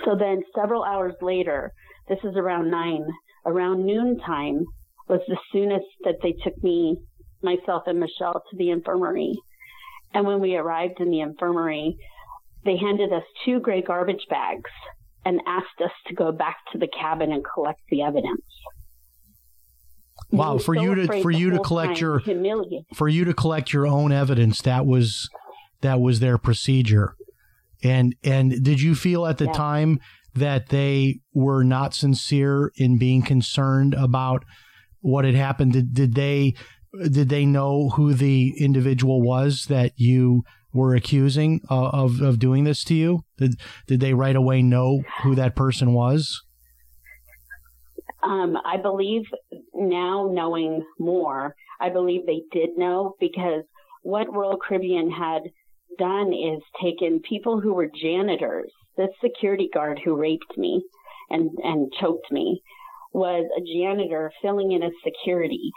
So 0.05 0.16
then 0.19 0.43
several 0.55 0.83
hours 0.83 1.14
later, 1.23 1.73
this 2.09 2.19
is 2.25 2.37
around 2.37 2.71
nine, 2.71 3.07
around 3.45 3.87
noontime 3.87 4.64
was 5.09 5.21
the 5.28 5.38
soonest 5.52 5.87
that 6.05 6.16
they 6.23 6.35
took 6.43 6.61
me, 6.62 6.97
myself 7.43 7.85
and 7.87 8.00
Michelle 8.00 8.43
to 8.50 8.57
the 8.57 8.71
infirmary. 8.71 9.35
And 10.12 10.26
when 10.26 10.40
we 10.40 10.57
arrived 10.57 11.00
in 11.00 11.11
the 11.11 11.21
infirmary, 11.21 11.97
they 12.64 12.76
handed 12.76 13.12
us 13.12 13.23
two 13.45 13.61
gray 13.61 13.83
garbage 13.83 14.26
bags 14.28 14.71
and 15.25 15.40
asked 15.47 15.81
us 15.85 15.93
to 16.09 16.14
go 16.14 16.33
back 16.33 16.57
to 16.73 16.78
the 16.78 16.88
cabin 16.88 17.33
and 17.33 17.45
collect 17.55 17.81
the 17.90 18.02
evidence. 18.02 18.45
Wow, 20.30 20.59
for 20.59 20.75
so 20.75 20.83
you 20.83 20.95
to 20.97 21.23
for 21.23 21.30
you 21.30 21.50
to 21.50 21.59
collect 21.61 22.00
your 22.00 22.18
humiliated. 22.21 22.85
for 22.95 23.09
you 23.09 23.25
to 23.25 23.33
collect 23.35 23.73
your 23.73 23.87
own 23.87 24.12
evidence 24.12 24.61
that 24.62 24.85
was 24.87 25.28
that 25.83 26.00
was 26.00 26.21
their 26.21 26.38
procedure. 26.38 27.14
And 27.83 28.14
and 28.25 28.62
did 28.64 28.80
you 28.80 28.95
feel 28.95 29.26
at 29.26 29.38
the 29.38 29.45
Yeah. 29.47 29.52
time 29.52 30.00
that 30.35 30.68
they 30.71 31.21
were 31.33 31.62
not 31.64 31.95
sincere 31.95 32.73
in 32.76 32.99
being 32.99 33.23
concerned 33.23 33.95
about 33.95 34.45
what 35.00 35.25
had 35.25 35.35
happened? 35.35 35.73
Did, 35.75 35.95
did 35.95 36.14
they 36.14 36.54
did 37.11 37.28
they 37.28 37.45
know 37.47 37.90
who 37.90 38.14
the 38.14 38.54
individual 38.59 39.23
was 39.23 39.66
that 39.66 39.92
you 39.97 40.42
were 40.73 40.95
accusing 40.95 41.61
uh, 41.71 41.88
of 41.90 42.21
of 42.21 42.38
doing 42.38 42.64
this 42.64 42.83
to 42.85 42.95
you? 42.95 43.21
Did 43.38 43.54
did 43.87 44.00
they 44.00 44.12
right 44.14 44.37
away 44.37 44.62
know 44.62 45.02
who 45.23 45.35
that 45.37 45.54
person 45.54 45.92
was? 45.92 46.42
Um, 48.23 48.56
I 48.64 48.76
believe 48.76 49.23
now 49.78 50.28
knowing 50.33 50.85
more, 50.99 51.54
I 51.80 51.90
believe 51.90 52.26
they 52.26 52.42
did 52.52 52.71
know 52.76 53.14
because 53.21 53.62
what 54.02 54.33
Royal 54.33 54.59
Caribbean 54.59 55.11
had 55.11 55.42
done 55.99 56.33
is 56.33 56.62
taken 56.83 57.21
people 57.21 57.61
who 57.61 57.75
were 57.75 57.90
janitors. 57.95 58.71
This 58.97 59.11
security 59.23 59.68
guard 59.73 60.00
who 60.04 60.16
raped 60.16 60.56
me 60.56 60.85
and, 61.30 61.50
and 61.62 61.92
choked 62.00 62.30
me 62.30 62.62
was 63.12 63.47
a 63.56 63.78
janitor 63.78 64.30
filling 64.42 64.73
in 64.73 64.83
as 64.83 64.92
security. 65.04 65.73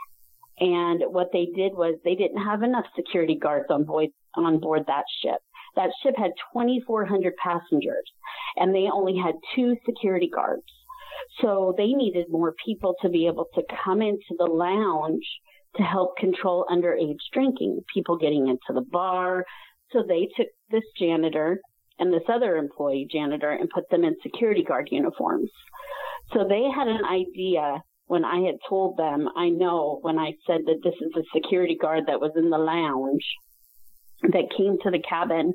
And 0.60 1.04
what 1.08 1.30
they 1.32 1.48
did 1.56 1.74
was 1.74 1.96
they 2.04 2.16
didn't 2.16 2.44
have 2.44 2.64
enough 2.64 2.86
security 2.96 3.38
guards 3.42 3.68
on 3.70 3.86
board, 3.86 4.10
on 4.36 4.60
board 4.60 4.84
that 4.88 5.06
ship. 5.22 5.40
That 5.76 5.92
ship 6.04 6.16
had 6.18 6.32
2,400 6.54 7.34
passengers 7.42 8.12
and 8.58 8.74
they 8.74 8.90
only 8.92 9.18
had 9.18 9.36
two 9.56 9.76
security 9.86 10.30
guards. 10.34 10.64
So 11.42 11.74
they 11.78 11.94
needed 11.94 12.28
more 12.30 12.54
people 12.66 12.96
to 13.02 13.10
be 13.10 13.28
able 13.28 13.48
to 13.56 13.64
come 13.84 14.02
into 14.02 14.36
the 14.38 14.46
lounge 14.46 15.26
to 15.76 15.84
help 15.84 16.18
control 16.18 16.66
underage 16.70 17.20
drinking, 17.32 17.82
people 17.94 18.18
getting 18.18 18.48
into 18.48 18.74
the 18.74 18.86
bar. 18.92 19.46
So 19.92 20.04
they 20.08 20.28
took 20.36 20.48
this 20.72 20.84
janitor 20.98 21.60
and 22.00 22.12
this 22.14 22.24
other 22.28 22.56
employee 22.58 23.08
janitor 23.12 23.52
and 23.52 23.70
put 23.70 23.90
them 23.90 24.04
in 24.04 24.16
security 24.24 24.64
guard 24.64 24.90
uniforms. 24.92 25.52
So 26.34 26.46
they 26.48 26.64
had 26.74 26.88
an 26.88 27.06
idea 27.06 27.82
when 28.06 28.26
I 28.26 28.42
had 28.42 28.56
told 28.68 28.98
them, 28.98 29.30
I 29.36 29.50
know 29.50 30.00
when 30.02 30.18
I 30.18 30.34
said 30.48 30.62
that 30.66 30.82
this 30.84 30.96
is 30.96 31.12
a 31.16 31.38
security 31.38 31.78
guard 31.80 32.06
that 32.08 32.20
was 32.20 32.32
in 32.36 32.50
the 32.50 32.58
lounge 32.58 33.26
that 34.24 34.56
came 34.58 34.78
to 34.84 34.92
the 34.92 35.02
cabin 35.08 35.54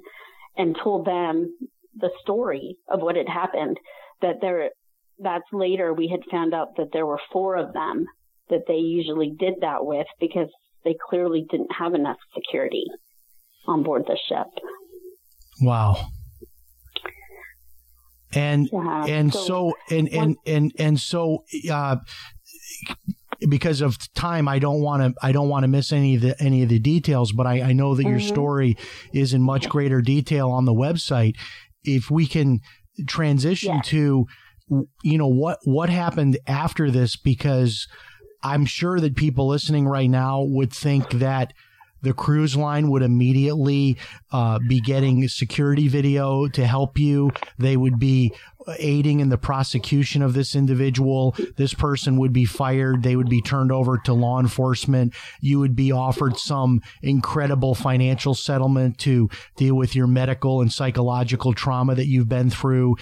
and 0.56 0.76
told 0.82 1.06
them 1.06 1.56
the 1.96 2.10
story 2.22 2.76
of 2.88 3.00
what 3.00 3.16
had 3.16 3.28
happened, 3.28 3.78
that 4.22 4.36
there 4.40 4.70
that's 5.18 5.44
later 5.52 5.92
we 5.94 6.08
had 6.08 6.20
found 6.30 6.54
out 6.54 6.76
that 6.76 6.88
there 6.92 7.06
were 7.06 7.20
four 7.32 7.56
of 7.56 7.72
them 7.72 8.06
that 8.50 8.62
they 8.68 8.74
usually 8.76 9.30
did 9.38 9.54
that 9.60 9.84
with 9.84 10.06
because 10.20 10.48
they 10.84 10.94
clearly 11.08 11.46
didn't 11.50 11.70
have 11.78 11.94
enough 11.94 12.18
security 12.34 12.84
on 13.66 13.82
board 13.82 14.04
the 14.06 14.18
ship. 14.28 14.46
Wow. 15.62 16.08
And 18.34 18.68
Yeah, 18.72 19.04
and 19.06 19.32
so 19.32 19.44
so 19.46 19.74
and 19.90 20.08
and 20.08 20.36
and 20.46 20.72
and 20.78 21.00
so 21.00 21.44
uh 21.70 21.96
because 23.48 23.80
of 23.80 23.96
time 24.14 24.48
I 24.48 24.58
don't 24.58 24.80
want 24.80 25.02
to 25.02 25.14
I 25.24 25.30
don't 25.32 25.48
want 25.48 25.62
to 25.62 25.68
miss 25.68 25.92
any 25.92 26.16
of 26.16 26.22
the 26.22 26.42
any 26.42 26.62
of 26.62 26.68
the 26.68 26.78
details 26.80 27.32
but 27.32 27.46
I, 27.46 27.60
I 27.62 27.72
know 27.72 27.94
that 27.94 28.04
your 28.04 28.18
Mhm. 28.18 28.28
story 28.28 28.76
is 29.12 29.34
in 29.34 29.42
much 29.42 29.68
greater 29.68 30.00
detail 30.02 30.50
on 30.50 30.64
the 30.64 30.72
website 30.74 31.34
if 31.84 32.10
we 32.10 32.26
can 32.26 32.60
transition 33.06 33.76
Yes. 33.76 33.86
to 33.88 34.26
you 34.68 35.18
know 35.18 35.26
what 35.26 35.58
what 35.64 35.90
happened 35.90 36.38
after 36.46 36.90
this 36.90 37.16
because 37.16 37.86
I'm 38.42 38.66
sure 38.66 39.00
that 39.00 39.16
people 39.16 39.48
listening 39.48 39.86
right 39.86 40.08
now 40.08 40.42
would 40.42 40.72
think 40.72 41.10
that 41.12 41.52
the 42.04 42.12
cruise 42.12 42.54
line 42.54 42.90
would 42.90 43.02
immediately 43.02 43.96
uh, 44.30 44.58
be 44.68 44.78
getting 44.80 45.26
security 45.26 45.88
video 45.88 46.46
to 46.48 46.66
help 46.66 46.98
you. 46.98 47.30
They 47.58 47.78
would 47.78 47.98
be 47.98 48.34
aiding 48.78 49.20
in 49.20 49.30
the 49.30 49.38
prosecution 49.38 50.22
of 50.22 50.34
this 50.34 50.54
individual. 50.54 51.34
This 51.56 51.72
person 51.74 52.18
would 52.18 52.32
be 52.32 52.44
fired. 52.44 53.02
They 53.02 53.16
would 53.16 53.28
be 53.28 53.40
turned 53.40 53.72
over 53.72 53.98
to 54.04 54.12
law 54.12 54.38
enforcement. 54.38 55.14
You 55.40 55.58
would 55.60 55.74
be 55.74 55.92
offered 55.92 56.38
some 56.38 56.82
incredible 57.02 57.74
financial 57.74 58.34
settlement 58.34 58.98
to 58.98 59.30
deal 59.56 59.74
with 59.74 59.96
your 59.96 60.06
medical 60.06 60.60
and 60.60 60.72
psychological 60.72 61.54
trauma 61.54 61.94
that 61.94 62.06
you've 62.06 62.28
been 62.28 62.50
through. 62.50 62.96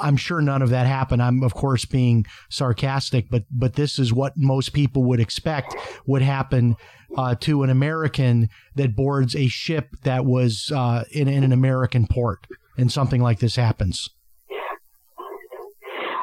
I'm 0.00 0.16
sure 0.16 0.40
none 0.40 0.62
of 0.62 0.70
that 0.70 0.86
happened. 0.86 1.22
I'm 1.22 1.42
of 1.42 1.54
course 1.54 1.84
being 1.84 2.26
sarcastic, 2.50 3.30
but 3.30 3.44
but 3.50 3.74
this 3.74 3.98
is 3.98 4.12
what 4.12 4.34
most 4.36 4.72
people 4.72 5.04
would 5.04 5.20
expect 5.20 5.74
would 6.06 6.22
happen 6.22 6.76
uh, 7.16 7.34
to 7.40 7.62
an 7.62 7.70
American 7.70 8.48
that 8.74 8.96
boards 8.96 9.36
a 9.36 9.48
ship 9.48 9.90
that 10.04 10.24
was 10.24 10.72
uh, 10.74 11.04
in, 11.10 11.28
in 11.28 11.44
an 11.44 11.52
American 11.52 12.06
port, 12.06 12.46
and 12.76 12.90
something 12.90 13.20
like 13.20 13.38
this 13.40 13.56
happens. 13.56 14.08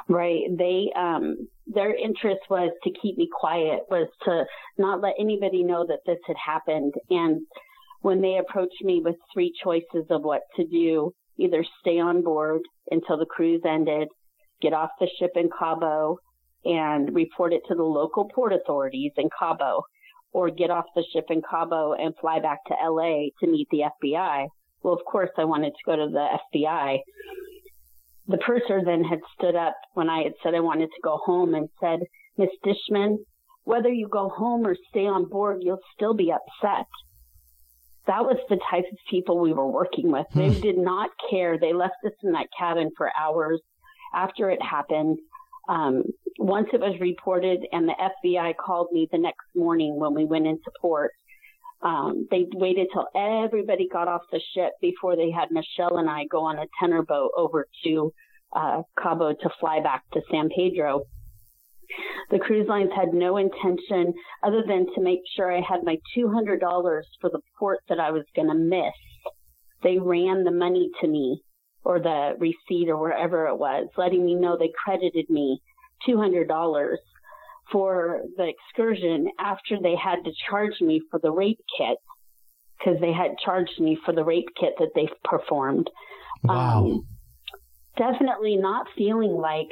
Right. 0.08 0.42
They 0.58 0.92
um 0.96 1.48
their 1.68 1.96
interest 1.96 2.42
was 2.50 2.72
to 2.84 2.90
keep 3.00 3.18
me 3.18 3.30
quiet, 3.32 3.82
was 3.92 4.08
to 4.26 4.46
not 4.78 5.02
let 5.02 5.14
anybody 5.20 5.64
know 5.64 5.86
that 5.88 6.00
this 6.06 6.18
had 6.26 6.36
happened. 6.44 6.96
And 7.12 7.42
when 8.02 8.22
they 8.22 8.38
approached 8.38 8.82
me 8.82 9.02
with 9.04 9.16
three 9.32 9.54
choices 9.64 10.08
of 10.10 10.24
what 10.24 10.42
to 10.56 10.66
do, 10.66 11.14
either 11.40 11.64
stay 11.82 12.00
on 12.00 12.22
board 12.22 12.62
until 12.92 13.18
the 13.18 13.26
cruise 13.26 13.62
ended, 13.66 14.08
get 14.62 14.74
off 14.74 14.90
the 15.00 15.10
ship 15.20 15.32
in 15.36 15.50
Cabo 15.58 16.18
and 16.66 17.16
report 17.16 17.54
it 17.54 17.62
to 17.68 17.76
the 17.76 17.84
local 17.84 18.30
port 18.34 18.54
authorities 18.54 19.14
in 19.18 19.30
Cabo, 19.38 19.84
or 20.32 20.50
get 20.50 20.70
off 20.70 20.86
the 20.96 21.06
ship 21.14 21.26
in 21.30 21.42
Cabo 21.42 21.94
and 21.94 22.14
fly 22.20 22.40
back 22.40 22.60
to 22.66 22.74
LA 22.74 23.30
to 23.40 23.48
meet 23.48 23.68
the 23.72 23.84
FBI. 24.04 24.48
Well, 24.84 24.94
of 24.94 25.06
course 25.06 25.32
I 25.38 25.46
wanted 25.46 25.72
to 25.72 25.86
go 25.86 25.96
to 25.96 26.12
the 26.12 26.28
FBI 26.54 27.00
the 28.30 28.38
purser 28.38 28.82
then 28.86 29.04
had 29.04 29.20
stood 29.36 29.56
up 29.56 29.76
when 29.96 30.08
I 30.08 30.22
had 30.22 30.34
said 30.44 30.54
I 30.54 30.60
wanted 30.60 30.88
to 30.88 31.02
go 31.04 31.18
home 31.18 31.56
and 31.56 31.68
said, 31.82 32.02
Miss 32.38 32.50
Dishman, 32.64 33.18
whether 33.64 33.90
you 33.90 34.08
go 34.08 34.30
home 34.30 34.68
or 34.68 34.76
stay 34.90 35.08
on 35.08 35.28
board, 35.28 35.58
you'll 35.62 35.82
still 35.96 36.14
be 36.14 36.32
upset. 36.32 36.86
That 38.10 38.26
was 38.26 38.38
the 38.50 38.58
type 38.72 38.86
of 38.92 38.98
people 39.08 39.38
we 39.38 39.54
were 39.54 39.68
working 39.70 40.12
with. 40.12 40.26
They 40.34 40.50
did 40.50 40.80
not 40.80 41.12
care. 41.30 41.60
They 41.60 41.74
left 41.74 41.94
us 42.04 42.12
in 42.24 42.32
that 42.32 42.48
cabin 42.58 42.90
for 42.98 43.12
hours 43.16 43.62
after 44.16 44.50
it 44.50 44.60
happened. 44.64 45.20
Um, 45.68 46.02
once 46.40 46.70
it 46.74 46.80
was 46.80 47.00
reported 47.00 47.60
and 47.72 47.88
the 47.88 47.94
FBI 47.94 48.56
called 48.58 48.88
me 48.92 49.08
the 49.12 49.20
next 49.20 49.46
morning 49.56 50.00
when 50.00 50.16
we 50.16 50.26
went 50.26 50.48
into 50.48 50.72
port, 50.82 51.12
um, 51.84 52.28
they 52.32 52.48
waited 52.52 52.88
till 52.92 53.06
everybody 53.16 53.88
got 53.88 54.08
off 54.08 54.24
the 54.32 54.42
ship 54.56 54.72
before 54.82 55.16
they 55.16 55.30
had 55.30 55.52
Michelle 55.52 55.98
and 55.98 56.10
I 56.10 56.26
go 56.32 56.46
on 56.46 56.58
a 56.58 56.66
tender 56.80 57.04
boat 57.04 57.30
over 57.38 57.68
to 57.84 58.12
uh, 58.56 58.82
Cabo 59.00 59.34
to 59.34 59.50
fly 59.60 59.82
back 59.82 60.04
to 60.14 60.22
San 60.32 60.50
Pedro. 60.50 61.04
The 62.30 62.40
cruise 62.40 62.68
lines 62.68 62.92
had 62.96 63.14
no 63.14 63.38
intention 63.38 64.14
other 64.44 64.64
than 64.68 64.86
to 64.94 65.02
make 65.02 65.22
sure 65.36 65.52
I 65.52 65.62
had 65.62 65.84
my 65.84 65.98
$200 66.18 66.60
for 67.22 67.30
the 67.30 67.42
port 67.58 67.80
that 67.90 68.00
I 68.00 68.12
was 68.12 68.24
going 68.36 68.50
to 68.50 68.54
miss. 68.54 68.94
They 69.82 69.98
ran 69.98 70.44
the 70.44 70.52
money 70.52 70.90
to 71.02 71.08
me 71.08 71.42
or 71.84 72.00
the 72.00 72.34
receipt 72.38 72.90
or 72.90 72.98
wherever 72.98 73.48
it 73.48 73.58
was, 73.58 73.88
letting 73.98 74.26
me 74.26 74.36
know 74.36 74.58
they 74.58 74.72
credited 74.86 75.30
me 75.30 75.62
$200 76.08 76.96
for 77.72 78.22
the 78.38 78.50
excursion 78.50 79.28
after 79.40 79.78
they 79.82 79.96
had 79.96 80.24
to 80.26 80.32
charge 80.50 80.82
me 80.82 81.02
for 81.10 81.20
the 81.20 81.32
rape 81.32 81.60
kit 81.78 81.98
because 82.78 83.00
they 83.00 83.14
had 83.14 83.32
charged 83.44 83.80
me 83.80 83.98
for 84.06 84.14
the 84.14 84.24
rape 84.24 84.48
kit 84.60 84.74
that 84.80 84.92
they 84.96 85.08
performed. 85.24 85.90
Wow. 86.44 86.86
Um, 86.86 87.08
definitely 87.98 88.56
not 88.56 88.88
feeling 88.98 89.34
like 89.34 89.68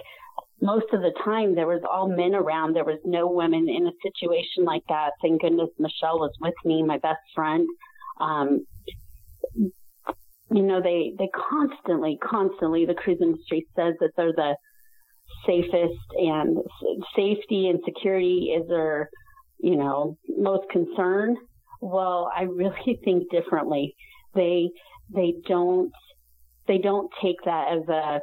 most 0.61 0.87
of 0.91 1.01
the 1.01 1.13
time 1.23 1.55
there 1.55 1.67
was 1.67 1.81
all 1.89 2.07
men 2.07 2.33
around. 2.33 2.75
There 2.75 2.85
was 2.85 2.99
no 3.05 3.27
women 3.27 3.67
in 3.69 3.87
a 3.87 3.91
situation 4.03 4.65
like 4.65 4.83
that. 4.89 5.11
Thank 5.21 5.41
goodness 5.41 5.69
Michelle 5.77 6.19
was 6.19 6.31
with 6.41 6.55
me, 6.65 6.83
my 6.83 6.97
best 6.97 7.21
friend. 7.35 7.67
Um, 8.19 8.65
you 9.55 10.63
know, 10.63 10.81
they, 10.81 11.13
they 11.17 11.29
constantly, 11.49 12.17
constantly, 12.23 12.85
the 12.85 12.93
cruise 12.93 13.19
industry 13.21 13.67
says 13.75 13.95
that 13.99 14.11
they're 14.15 14.33
the 14.33 14.55
safest 15.45 15.99
and 16.15 16.57
safety 17.15 17.67
and 17.69 17.79
security 17.85 18.55
is 18.57 18.67
their, 18.67 19.09
you 19.59 19.75
know, 19.75 20.17
most 20.27 20.69
concern. 20.71 21.35
Well, 21.81 22.31
I 22.35 22.43
really 22.43 22.99
think 23.03 23.29
differently. 23.29 23.95
They, 24.33 24.69
they 25.13 25.33
don't, 25.47 25.91
they 26.67 26.77
don't 26.77 27.11
take 27.21 27.37
that 27.45 27.73
as 27.73 27.87
a 27.89 28.21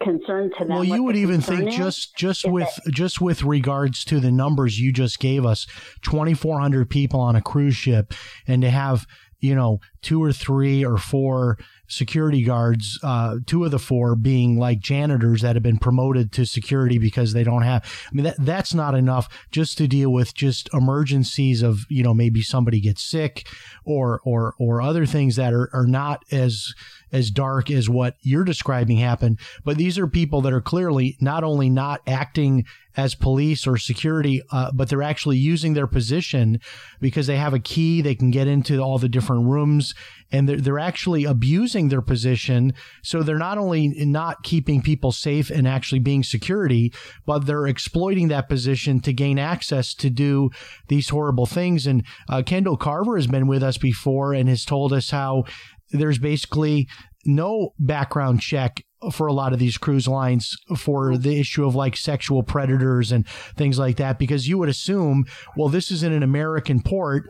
concern 0.00 0.50
to 0.58 0.64
them. 0.64 0.74
Well, 0.74 0.84
you 0.84 1.02
would 1.02 1.16
even 1.16 1.40
think 1.40 1.70
just 1.70 2.16
just 2.16 2.48
with 2.48 2.68
just 2.90 3.20
with 3.20 3.42
regards 3.42 4.04
to 4.06 4.20
the 4.20 4.30
numbers 4.30 4.80
you 4.80 4.92
just 4.92 5.18
gave 5.18 5.44
us, 5.44 5.66
twenty 6.02 6.34
four 6.34 6.60
hundred 6.60 6.90
people 6.90 7.20
on 7.20 7.36
a 7.36 7.42
cruise 7.42 7.76
ship, 7.76 8.14
and 8.46 8.62
to 8.62 8.70
have 8.70 9.06
you 9.40 9.54
know 9.54 9.80
two 10.02 10.22
or 10.22 10.32
three 10.32 10.84
or 10.84 10.98
four 10.98 11.58
security 11.90 12.42
guards, 12.42 12.98
uh, 13.02 13.36
two 13.46 13.64
of 13.64 13.70
the 13.70 13.78
four 13.78 14.14
being 14.14 14.58
like 14.58 14.78
janitors 14.78 15.42
that 15.42 15.56
have 15.56 15.62
been 15.62 15.78
promoted 15.78 16.30
to 16.32 16.46
security 16.46 16.98
because 16.98 17.32
they 17.32 17.42
don't 17.42 17.62
have. 17.62 17.84
I 18.10 18.14
mean, 18.14 18.24
that 18.24 18.36
that's 18.38 18.72
not 18.72 18.94
enough 18.94 19.28
just 19.50 19.76
to 19.78 19.88
deal 19.88 20.12
with 20.12 20.34
just 20.34 20.72
emergencies 20.72 21.62
of 21.62 21.86
you 21.88 22.02
know 22.02 22.14
maybe 22.14 22.42
somebody 22.42 22.80
gets 22.80 23.02
sick 23.02 23.48
or 23.84 24.20
or 24.24 24.54
or 24.58 24.80
other 24.80 25.06
things 25.06 25.36
that 25.36 25.52
are 25.52 25.68
are 25.72 25.86
not 25.86 26.24
as 26.30 26.72
as 27.12 27.30
dark 27.30 27.70
as 27.70 27.88
what 27.88 28.16
you're 28.20 28.44
describing 28.44 28.98
happened. 28.98 29.38
But 29.64 29.76
these 29.76 29.98
are 29.98 30.06
people 30.06 30.40
that 30.42 30.52
are 30.52 30.60
clearly 30.60 31.16
not 31.20 31.44
only 31.44 31.68
not 31.70 32.00
acting 32.06 32.64
as 32.96 33.14
police 33.14 33.66
or 33.66 33.76
security, 33.76 34.42
uh, 34.50 34.72
but 34.72 34.88
they're 34.88 35.02
actually 35.02 35.36
using 35.36 35.74
their 35.74 35.86
position 35.86 36.60
because 37.00 37.26
they 37.26 37.36
have 37.36 37.54
a 37.54 37.58
key. 37.60 38.02
They 38.02 38.14
can 38.14 38.30
get 38.30 38.48
into 38.48 38.80
all 38.80 38.98
the 38.98 39.08
different 39.08 39.46
rooms 39.46 39.94
and 40.32 40.48
they're, 40.48 40.56
they're 40.56 40.78
actually 40.78 41.24
abusing 41.24 41.88
their 41.88 42.02
position. 42.02 42.72
So 43.02 43.22
they're 43.22 43.38
not 43.38 43.58
only 43.58 43.88
not 43.88 44.42
keeping 44.42 44.82
people 44.82 45.12
safe 45.12 45.50
and 45.50 45.66
actually 45.66 46.00
being 46.00 46.22
security, 46.22 46.92
but 47.26 47.46
they're 47.46 47.66
exploiting 47.66 48.28
that 48.28 48.48
position 48.48 49.00
to 49.00 49.12
gain 49.12 49.38
access 49.38 49.94
to 49.94 50.10
do 50.10 50.50
these 50.88 51.08
horrible 51.08 51.46
things. 51.46 51.86
And 51.86 52.04
uh, 52.28 52.42
Kendall 52.44 52.76
Carver 52.76 53.16
has 53.16 53.26
been 53.26 53.46
with 53.46 53.62
us 53.62 53.78
before 53.78 54.34
and 54.34 54.48
has 54.48 54.64
told 54.64 54.92
us 54.92 55.10
how 55.10 55.44
there's 55.92 56.18
basically 56.18 56.88
no 57.24 57.74
background 57.78 58.40
check 58.40 58.84
for 59.12 59.26
a 59.26 59.32
lot 59.32 59.52
of 59.52 59.58
these 59.58 59.78
cruise 59.78 60.06
lines 60.06 60.56
for 60.76 61.16
the 61.16 61.40
issue 61.40 61.64
of 61.64 61.74
like 61.74 61.96
sexual 61.96 62.42
predators 62.42 63.12
and 63.12 63.26
things 63.56 63.78
like 63.78 63.96
that 63.96 64.18
because 64.18 64.46
you 64.46 64.58
would 64.58 64.68
assume 64.68 65.24
well 65.56 65.68
this 65.68 65.90
is 65.90 66.02
in 66.02 66.12
an 66.12 66.22
American 66.22 66.82
port 66.82 67.24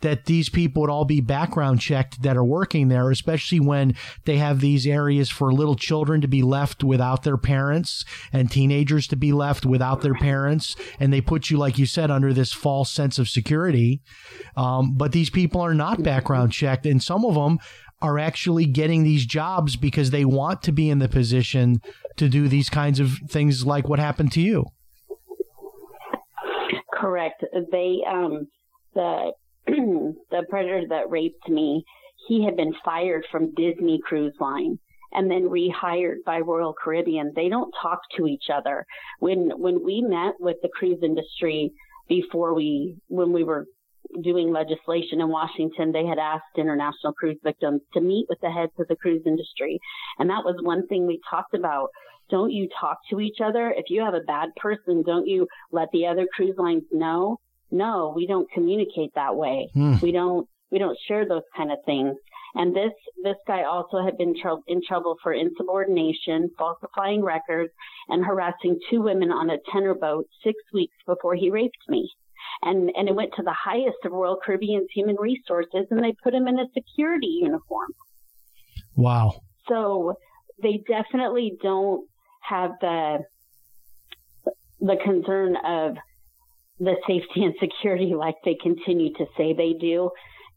that 0.00 0.24
these 0.26 0.48
people 0.48 0.82
would 0.82 0.90
all 0.90 1.04
be 1.04 1.20
background 1.20 1.80
checked 1.80 2.22
that 2.22 2.36
are 2.36 2.44
working 2.44 2.88
there, 2.88 3.10
especially 3.10 3.60
when 3.60 3.94
they 4.24 4.38
have 4.38 4.60
these 4.60 4.86
areas 4.86 5.30
for 5.30 5.52
little 5.52 5.76
children 5.76 6.20
to 6.20 6.28
be 6.28 6.42
left 6.42 6.82
without 6.82 7.22
their 7.22 7.36
parents 7.36 8.04
and 8.32 8.50
teenagers 8.50 9.06
to 9.08 9.16
be 9.16 9.32
left 9.32 9.66
without 9.66 10.00
their 10.00 10.14
parents. 10.14 10.74
And 10.98 11.12
they 11.12 11.20
put 11.20 11.50
you, 11.50 11.58
like 11.58 11.78
you 11.78 11.86
said, 11.86 12.10
under 12.10 12.32
this 12.32 12.52
false 12.52 12.90
sense 12.90 13.18
of 13.18 13.28
security. 13.28 14.00
Um, 14.56 14.94
but 14.96 15.12
these 15.12 15.30
people 15.30 15.60
are 15.60 15.74
not 15.74 16.02
background 16.02 16.52
checked. 16.52 16.86
And 16.86 17.02
some 17.02 17.24
of 17.24 17.34
them 17.34 17.58
are 18.02 18.18
actually 18.18 18.66
getting 18.66 19.02
these 19.02 19.26
jobs 19.26 19.76
because 19.76 20.10
they 20.10 20.24
want 20.24 20.62
to 20.62 20.72
be 20.72 20.88
in 20.88 20.98
the 20.98 21.08
position 21.08 21.80
to 22.16 22.28
do 22.28 22.48
these 22.48 22.70
kinds 22.70 23.00
of 23.00 23.10
things 23.28 23.66
like 23.66 23.88
what 23.88 23.98
happened 23.98 24.32
to 24.32 24.40
you. 24.40 24.66
Correct. 26.92 27.44
They, 27.72 27.98
um, 28.08 28.46
the 28.94 29.32
the 29.66 30.42
predator 30.48 30.86
that 30.88 31.10
raped 31.10 31.48
me, 31.48 31.84
he 32.28 32.44
had 32.44 32.56
been 32.56 32.74
fired 32.84 33.24
from 33.30 33.54
Disney 33.54 34.00
Cruise 34.04 34.34
Line 34.40 34.78
and 35.12 35.30
then 35.30 35.48
rehired 35.48 36.16
by 36.24 36.38
Royal 36.38 36.74
Caribbean. 36.74 37.32
They 37.34 37.48
don't 37.48 37.74
talk 37.82 38.00
to 38.16 38.26
each 38.26 38.44
other. 38.52 38.86
When 39.18 39.50
when 39.56 39.84
we 39.84 40.02
met 40.02 40.34
with 40.38 40.56
the 40.62 40.68
cruise 40.68 41.00
industry 41.02 41.72
before 42.08 42.54
we 42.54 42.96
when 43.08 43.32
we 43.32 43.44
were 43.44 43.66
doing 44.22 44.52
legislation 44.52 45.20
in 45.20 45.28
Washington, 45.28 45.92
they 45.92 46.06
had 46.06 46.18
asked 46.18 46.56
international 46.56 47.12
cruise 47.12 47.38
victims 47.42 47.80
to 47.94 48.00
meet 48.00 48.26
with 48.28 48.40
the 48.40 48.50
heads 48.50 48.72
of 48.78 48.88
the 48.88 48.96
cruise 48.96 49.22
industry. 49.26 49.78
And 50.18 50.30
that 50.30 50.44
was 50.44 50.56
one 50.62 50.86
thing 50.86 51.06
we 51.06 51.20
talked 51.28 51.54
about. 51.54 51.88
Don't 52.30 52.52
you 52.52 52.68
talk 52.80 52.98
to 53.10 53.20
each 53.20 53.38
other? 53.42 53.74
If 53.76 53.86
you 53.88 54.02
have 54.02 54.14
a 54.14 54.20
bad 54.20 54.50
person, 54.56 55.02
don't 55.04 55.26
you 55.26 55.46
let 55.72 55.88
the 55.92 56.06
other 56.06 56.26
cruise 56.34 56.56
lines 56.58 56.84
know? 56.92 57.38
No, 57.70 58.12
we 58.14 58.26
don't 58.26 58.50
communicate 58.50 59.10
that 59.14 59.36
way. 59.36 59.68
Hmm. 59.74 59.96
We 60.02 60.12
don't 60.12 60.46
we 60.70 60.78
don't 60.78 60.98
share 61.08 61.26
those 61.26 61.42
kind 61.56 61.72
of 61.72 61.78
things. 61.84 62.16
And 62.54 62.74
this 62.74 62.92
this 63.22 63.36
guy 63.46 63.62
also 63.62 64.02
had 64.04 64.18
been 64.18 64.34
trou- 64.40 64.62
in 64.66 64.80
trouble 64.86 65.16
for 65.22 65.32
insubordination, 65.32 66.50
falsifying 66.58 67.22
records, 67.22 67.72
and 68.08 68.24
harassing 68.24 68.78
two 68.88 69.02
women 69.02 69.30
on 69.30 69.50
a 69.50 69.58
tender 69.72 69.94
boat 69.94 70.26
six 70.42 70.56
weeks 70.72 70.96
before 71.06 71.34
he 71.34 71.50
raped 71.50 71.88
me. 71.88 72.10
And 72.62 72.90
and 72.94 73.08
it 73.08 73.14
went 73.14 73.32
to 73.36 73.42
the 73.42 73.54
highest 73.54 73.96
of 74.04 74.12
Royal 74.12 74.38
Caribbean's 74.44 74.88
human 74.94 75.16
resources, 75.18 75.86
and 75.90 76.04
they 76.04 76.14
put 76.22 76.34
him 76.34 76.46
in 76.46 76.58
a 76.58 76.66
security 76.74 77.38
uniform. 77.42 77.88
Wow. 78.96 79.40
So 79.68 80.14
they 80.62 80.82
definitely 80.86 81.56
don't 81.62 82.06
have 82.42 82.72
the 82.80 83.20
the 84.80 84.96
concern 85.02 85.56
of 85.64 85.96
the 86.78 86.96
safety 87.06 87.44
and 87.44 87.54
security 87.60 88.14
like 88.14 88.36
they 88.44 88.56
continue 88.60 89.12
to 89.14 89.26
say 89.36 89.52
they 89.52 89.74
do. 89.78 90.10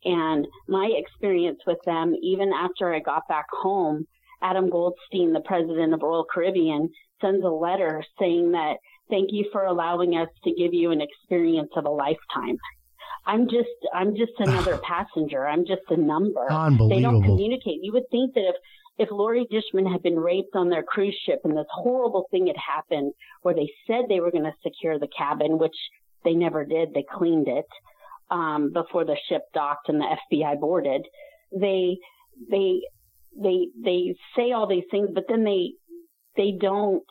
And 0.06 0.48
my 0.68 0.90
experience 0.98 1.60
with 1.66 1.80
them, 1.86 2.14
even 2.22 2.52
after 2.54 2.94
I 2.94 3.00
got 3.00 3.28
back 3.28 3.46
home, 3.52 4.06
Adam 4.42 4.70
Goldstein, 4.70 5.32
the 5.34 5.42
president 5.42 5.94
of 5.94 6.02
Royal 6.02 6.26
Caribbean, 6.26 6.90
sends 7.22 7.44
a 7.44 7.50
letter 7.50 8.04
saying 8.20 8.52
that 8.52 8.78
thank 9.10 9.30
you 9.32 9.50
for 9.52 9.64
allowing 9.64 10.14
us 10.16 10.30
to 10.44 10.52
give 10.54 10.74
you 10.74 10.92
an 10.92 11.02
experience 11.02 11.72
of 11.76 11.86
a 11.86 11.90
lifetime. 11.90 12.58
I'm 13.26 13.48
just 13.48 13.70
I'm 13.94 14.16
just 14.16 14.34
another 14.40 14.78
passenger. 14.88 15.48
I'm 15.48 15.66
just 15.66 15.84
a 15.90 15.98
number. 15.98 16.46
They 16.90 17.02
don't 17.02 17.24
communicate. 17.24 17.80
You 17.82 17.94
would 17.94 18.10
think 18.12 18.34
that 18.34 18.42
if 18.50 18.56
if 19.00 19.10
Lori 19.12 19.48
Dishman 19.52 19.92
had 19.92 20.04
been 20.04 20.18
raped 20.18 20.56
on 20.56 20.70
their 20.70 20.84
cruise 20.84 21.18
ship 21.26 21.40
and 21.44 21.58
this 21.58 21.66
horrible 21.72 22.28
thing 22.30 22.48
had 22.48 22.58
happened 22.58 23.14
where 23.42 23.56
they 23.56 23.70
said 23.88 24.06
they 24.08 24.20
were 24.20 24.32
going 24.32 24.44
to 24.44 24.54
secure 24.62 25.00
the 25.00 25.08
cabin, 25.18 25.58
which 25.58 25.76
they 26.24 26.34
never 26.34 26.64
did, 26.64 26.94
they 26.94 27.04
cleaned 27.12 27.48
it 27.48 27.66
um, 28.30 28.72
before 28.72 29.04
the 29.04 29.18
ship 29.30 29.42
docked 29.54 29.90
and 29.90 30.00
the 30.00 30.18
FBI 30.32 30.60
boarded. 30.60 31.06
They 31.52 31.98
they 32.50 32.82
they 33.42 33.68
they 33.84 34.16
say 34.36 34.52
all 34.52 34.68
these 34.68 34.86
things, 34.92 35.10
but 35.14 35.26
then 35.28 35.44
they 35.44 35.72
they 36.36 36.54
don't 36.60 37.04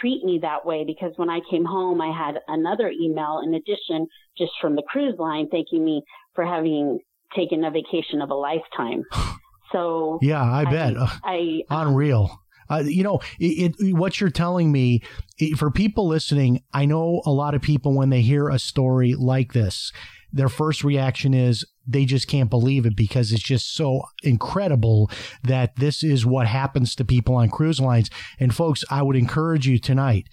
treat 0.00 0.24
me 0.24 0.38
that 0.42 0.64
way 0.64 0.84
because 0.86 1.12
when 1.16 1.30
I 1.30 1.40
came 1.50 1.64
home, 1.64 2.00
I 2.00 2.16
had 2.16 2.40
another 2.48 2.90
email 2.90 3.40
in 3.44 3.54
addition, 3.54 4.06
just 4.38 4.52
from 4.60 4.76
the 4.76 4.82
cruise 4.82 5.16
line, 5.18 5.48
thanking 5.50 5.84
me 5.84 6.02
for 6.34 6.44
having 6.44 6.98
taken 7.36 7.64
a 7.64 7.70
vacation 7.70 8.20
of 8.20 8.30
a 8.30 8.34
lifetime. 8.34 9.04
So 9.72 10.18
Yeah, 10.20 10.42
I 10.42 10.66
bet. 10.66 10.98
Uh, 10.98 11.06
I, 11.24 11.62
I 11.70 11.82
Unreal. 11.82 12.38
Uh, 12.68 12.82
you 12.84 13.02
know, 13.02 13.20
it, 13.40 13.74
it, 13.78 13.96
what 13.96 14.20
you're 14.20 14.28
telling 14.28 14.70
me 14.70 15.02
it, 15.38 15.56
for 15.56 15.70
people 15.70 16.06
listening, 16.06 16.62
I 16.74 16.84
know 16.84 17.22
a 17.24 17.30
lot 17.30 17.54
of 17.54 17.62
people 17.62 17.94
when 17.94 18.10
they 18.10 18.20
hear 18.20 18.50
a 18.50 18.58
story 18.58 19.14
like 19.14 19.54
this, 19.54 19.90
their 20.30 20.50
first 20.50 20.84
reaction 20.84 21.32
is 21.32 21.64
they 21.86 22.04
just 22.04 22.28
can't 22.28 22.50
believe 22.50 22.86
it 22.86 22.96
because 22.96 23.32
it's 23.32 23.42
just 23.42 23.74
so 23.74 24.02
incredible 24.22 25.10
that 25.42 25.76
this 25.76 26.02
is 26.02 26.24
what 26.24 26.46
happens 26.46 26.94
to 26.96 27.04
people 27.04 27.34
on 27.34 27.50
cruise 27.50 27.80
lines. 27.80 28.08
And 28.38 28.54
folks, 28.54 28.84
I 28.90 29.02
would 29.02 29.16
encourage 29.16 29.66
you 29.66 29.78
tonight 29.78 30.28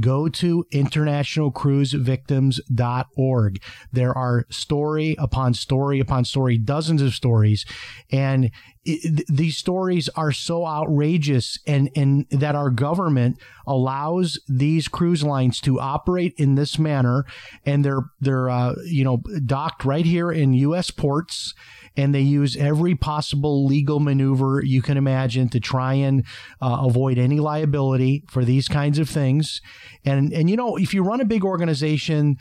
go 0.00 0.28
to 0.28 0.64
internationalcruisevictims.org. 0.72 3.62
There 3.92 4.16
are 4.16 4.46
story 4.50 5.16
upon 5.18 5.54
story 5.54 5.98
upon 6.00 6.24
story, 6.24 6.58
dozens 6.58 7.02
of 7.02 7.14
stories, 7.14 7.64
and 8.10 8.50
these 8.84 9.58
stories 9.58 10.08
are 10.16 10.32
so 10.32 10.66
outrageous 10.66 11.58
and, 11.66 11.90
and 11.94 12.26
that 12.30 12.54
our 12.54 12.70
government 12.70 13.36
allows 13.66 14.40
these 14.48 14.88
cruise 14.88 15.22
lines 15.22 15.60
to 15.60 15.78
operate 15.78 16.32
in 16.38 16.54
this 16.54 16.78
manner 16.78 17.26
and 17.66 17.84
they're 17.84 18.04
they're 18.20 18.48
uh, 18.48 18.74
you 18.86 19.04
know 19.04 19.18
docked 19.44 19.84
right 19.84 20.06
here 20.06 20.32
in 20.32 20.54
US 20.54 20.90
ports 20.90 21.54
and 21.96 22.14
they 22.14 22.20
use 22.20 22.56
every 22.56 22.94
possible 22.94 23.66
legal 23.66 24.00
maneuver 24.00 24.62
you 24.64 24.80
can 24.80 24.96
imagine 24.96 25.48
to 25.50 25.60
try 25.60 25.94
and 25.94 26.24
uh, 26.62 26.84
avoid 26.86 27.18
any 27.18 27.40
liability 27.40 28.24
for 28.28 28.44
these 28.44 28.68
kinds 28.68 28.98
of 28.98 29.08
things. 29.08 29.60
And 30.04 30.32
and 30.32 30.48
you 30.48 30.56
know, 30.56 30.76
if 30.76 30.94
you 30.94 31.02
run 31.02 31.20
a 31.20 31.24
big 31.24 31.44
organization, 31.44 32.38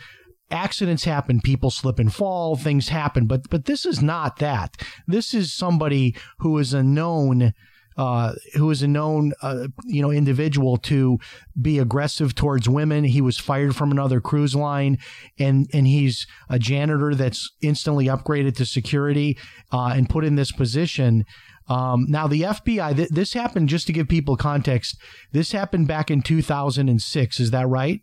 accidents 0.51 1.03
happen, 1.03 1.41
people 1.41 1.69
slip 1.69 1.99
and 1.99 2.13
fall, 2.13 2.55
things 2.55 2.89
happen, 2.89 3.25
but 3.25 3.49
but 3.49 3.65
this 3.65 3.85
is 3.85 4.01
not 4.01 4.37
that. 4.37 4.77
This 5.07 5.33
is 5.33 5.53
somebody 5.53 6.15
who 6.39 6.57
is 6.57 6.73
a 6.73 6.83
known 6.83 7.53
uh, 7.99 8.33
who 8.53 8.71
is 8.71 8.81
a 8.81 8.87
known, 8.87 9.33
uh, 9.41 9.67
you 9.83 10.01
know, 10.01 10.09
individual 10.09 10.77
to 10.77 11.19
be 11.61 11.79
aggressive 11.79 12.33
towards 12.33 12.69
women. 12.69 13.03
He 13.03 13.19
was 13.19 13.37
fired 13.37 13.75
from 13.75 13.91
another 13.91 14.21
cruise 14.21 14.55
line, 14.55 14.99
and 15.37 15.69
and 15.73 15.85
he's 15.85 16.25
a 16.49 16.57
janitor 16.57 17.13
that's 17.13 17.51
instantly 17.61 18.05
upgraded 18.05 18.55
to 18.55 18.65
security 18.65 19.37
uh, 19.73 19.91
and 19.93 20.09
put 20.09 20.23
in 20.23 20.35
this 20.35 20.53
position. 20.53 21.25
Um, 21.67 22.05
now, 22.07 22.25
the 22.25 22.43
FBI, 22.43 22.95
th- 22.95 23.09
this 23.09 23.33
happened 23.33 23.67
just 23.67 23.85
to 23.87 23.93
give 23.93 24.07
people 24.07 24.37
context. 24.37 24.97
This 25.33 25.51
happened 25.51 25.87
back 25.89 26.09
in 26.09 26.21
2006. 26.21 27.39
Is 27.39 27.51
that 27.51 27.67
right? 27.67 28.01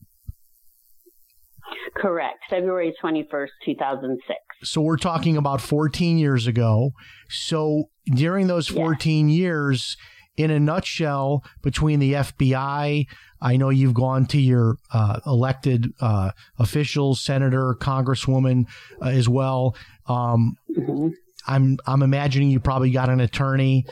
Correct. 1.97 2.39
February 2.51 2.95
21st, 3.03 3.49
2006. 3.65 4.39
So 4.63 4.81
we're 4.81 4.97
talking 4.97 5.37
about 5.37 5.61
14 5.61 6.19
years 6.19 6.47
ago. 6.47 6.93
So 7.29 7.85
during 8.07 8.47
those 8.47 8.69
14 8.69 9.29
yeah. 9.29 9.35
years, 9.35 9.97
in 10.37 10.51
a 10.51 10.61
nutshell, 10.61 11.43
between 11.63 11.99
the 11.99 12.15
FBI, 12.15 13.07
I 13.41 13.57
know 13.57 13.71
you've 13.71 13.95
gone 13.95 14.27
to 14.27 14.41
your 14.41 14.77
uh, 14.93 15.21
elected 15.27 15.93
uh, 16.01 16.33
officials, 16.59 17.21
senator, 17.21 17.75
congresswoman 17.81 18.67
uh, 19.01 19.07
as 19.07 19.29
well. 19.29 19.75
Um, 20.07 20.57
mm-hmm. 20.71 21.09
I'm 21.47 21.79
I'm 21.87 22.03
imagining 22.03 22.51
you 22.51 22.61
probably 22.61 22.91
got 22.91 23.09
an 23.09 23.21
attorney. 23.21 23.87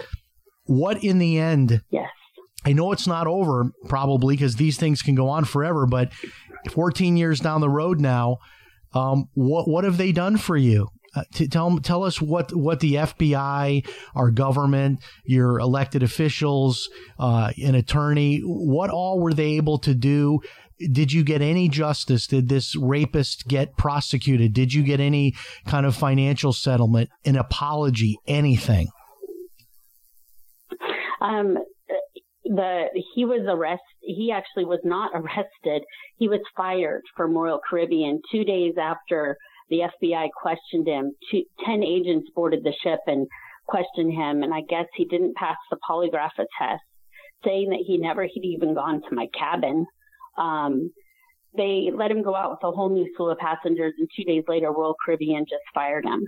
What 0.64 1.02
in 1.04 1.18
the 1.18 1.38
end? 1.38 1.82
Yes. 1.90 2.10
I 2.66 2.72
know 2.72 2.92
it's 2.92 3.06
not 3.06 3.26
over, 3.26 3.70
probably 3.88 4.36
because 4.36 4.56
these 4.56 4.78
things 4.78 5.02
can 5.02 5.14
go 5.14 5.28
on 5.28 5.44
forever. 5.44 5.86
But 5.86 6.12
14 6.72 7.16
years 7.16 7.40
down 7.40 7.60
the 7.60 7.68
road 7.68 8.00
now, 8.00 8.38
um, 8.94 9.28
what 9.34 9.68
what 9.68 9.84
have 9.84 9.96
they 9.96 10.12
done 10.12 10.36
for 10.36 10.56
you? 10.56 10.88
Uh, 11.16 11.22
tell 11.50 11.78
tell 11.78 12.02
us 12.02 12.20
what 12.20 12.54
what 12.54 12.80
the 12.80 12.94
FBI, 12.94 13.86
our 14.14 14.30
government, 14.30 15.00
your 15.24 15.58
elected 15.58 16.02
officials, 16.02 16.88
uh, 17.18 17.52
an 17.62 17.74
attorney, 17.74 18.40
what 18.40 18.90
all 18.90 19.20
were 19.20 19.34
they 19.34 19.52
able 19.52 19.78
to 19.78 19.94
do? 19.94 20.40
Did 20.90 21.12
you 21.12 21.22
get 21.22 21.40
any 21.40 21.68
justice? 21.68 22.26
Did 22.26 22.48
this 22.48 22.74
rapist 22.74 23.46
get 23.46 23.76
prosecuted? 23.76 24.52
Did 24.52 24.74
you 24.74 24.82
get 24.82 24.98
any 24.98 25.34
kind 25.66 25.86
of 25.86 25.94
financial 25.94 26.52
settlement, 26.52 27.10
an 27.24 27.36
apology, 27.36 28.18
anything? 28.26 28.88
Um, 31.20 31.58
the 32.44 32.86
he 33.14 33.24
was 33.24 33.42
arrested. 33.48 33.80
He 34.00 34.30
actually 34.32 34.64
was 34.64 34.80
not 34.84 35.12
arrested. 35.14 35.82
He 36.18 36.28
was 36.28 36.40
fired 36.56 37.02
from 37.16 37.36
Royal 37.36 37.60
Caribbean 37.68 38.20
two 38.30 38.44
days 38.44 38.74
after 38.80 39.36
the 39.70 39.80
FBI 40.02 40.28
questioned 40.40 40.86
him. 40.86 41.12
Two, 41.30 41.42
Ten 41.64 41.82
agents 41.82 42.28
boarded 42.34 42.62
the 42.64 42.74
ship 42.82 43.00
and 43.06 43.26
questioned 43.66 44.12
him, 44.12 44.42
and 44.42 44.52
I 44.52 44.60
guess 44.68 44.86
he 44.94 45.06
didn't 45.06 45.36
pass 45.36 45.56
the 45.70 45.78
polygraph 45.88 46.36
test, 46.36 46.82
saying 47.44 47.70
that 47.70 47.84
he 47.86 47.96
never 47.96 48.22
had 48.22 48.44
even 48.44 48.74
gone 48.74 49.00
to 49.00 49.14
my 49.14 49.26
cabin. 49.38 49.86
Um, 50.36 50.90
they 51.56 51.90
let 51.94 52.10
him 52.10 52.22
go 52.22 52.34
out 52.34 52.50
with 52.50 52.58
a 52.64 52.72
whole 52.72 52.90
new 52.90 53.08
slew 53.16 53.30
of 53.30 53.38
passengers, 53.38 53.94
and 53.98 54.08
two 54.14 54.24
days 54.24 54.44
later, 54.48 54.70
Royal 54.70 54.96
Caribbean 55.04 55.44
just 55.48 55.62
fired 55.72 56.04
him. 56.04 56.26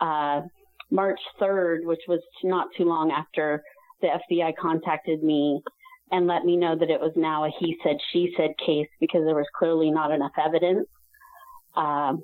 Uh, 0.00 0.42
March 0.90 1.20
3rd, 1.40 1.84
which 1.84 2.02
was 2.06 2.20
not 2.44 2.68
too 2.76 2.84
long 2.84 3.10
after 3.10 3.62
the 4.02 4.08
FBI 4.08 4.54
contacted 4.60 5.22
me 5.22 5.62
and 6.10 6.26
let 6.26 6.44
me 6.44 6.56
know 6.56 6.76
that 6.78 6.90
it 6.90 7.00
was 7.00 7.12
now 7.16 7.44
a 7.44 7.50
he 7.58 7.76
said, 7.82 7.96
she 8.12 8.34
said 8.36 8.50
case 8.64 8.88
because 9.00 9.24
there 9.24 9.34
was 9.34 9.46
clearly 9.58 9.90
not 9.90 10.10
enough 10.10 10.32
evidence. 10.38 10.86
Um, 11.74 12.22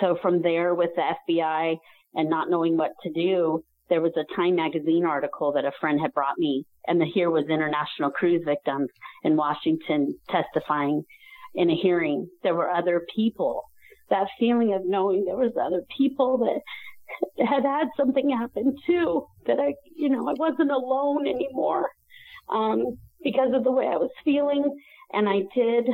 so 0.00 0.18
from 0.20 0.42
there 0.42 0.74
with 0.74 0.90
the 0.96 1.02
FBI 1.30 1.76
and 2.14 2.28
not 2.28 2.50
knowing 2.50 2.76
what 2.76 2.92
to 3.04 3.12
do, 3.12 3.62
there 3.88 4.00
was 4.00 4.12
a 4.16 4.34
Time 4.34 4.56
magazine 4.56 5.04
article 5.04 5.52
that 5.52 5.64
a 5.64 5.72
friend 5.80 6.00
had 6.00 6.12
brought 6.12 6.38
me 6.38 6.66
and 6.86 7.00
the 7.00 7.06
here 7.06 7.30
was 7.30 7.44
international 7.48 8.10
cruise 8.10 8.42
victims 8.44 8.88
in 9.22 9.36
Washington 9.36 10.18
testifying 10.28 11.04
in 11.54 11.70
a 11.70 11.76
hearing. 11.76 12.28
There 12.42 12.54
were 12.54 12.70
other 12.70 13.06
people. 13.14 13.64
That 14.08 14.26
feeling 14.38 14.74
of 14.74 14.82
knowing 14.84 15.24
there 15.24 15.36
was 15.36 15.52
other 15.60 15.84
people 15.96 16.38
that 16.38 16.60
had 17.38 17.64
had 17.64 17.88
something 17.96 18.30
happen 18.30 18.74
too, 18.86 19.26
that 19.46 19.58
I, 19.58 19.74
you 19.96 20.08
know, 20.08 20.28
I 20.28 20.34
wasn't 20.34 20.70
alone 20.70 21.26
anymore, 21.26 21.88
um, 22.48 22.98
because 23.22 23.52
of 23.54 23.64
the 23.64 23.72
way 23.72 23.86
I 23.86 23.96
was 23.96 24.10
feeling. 24.24 24.64
And 25.12 25.28
I 25.28 25.42
did, 25.54 25.88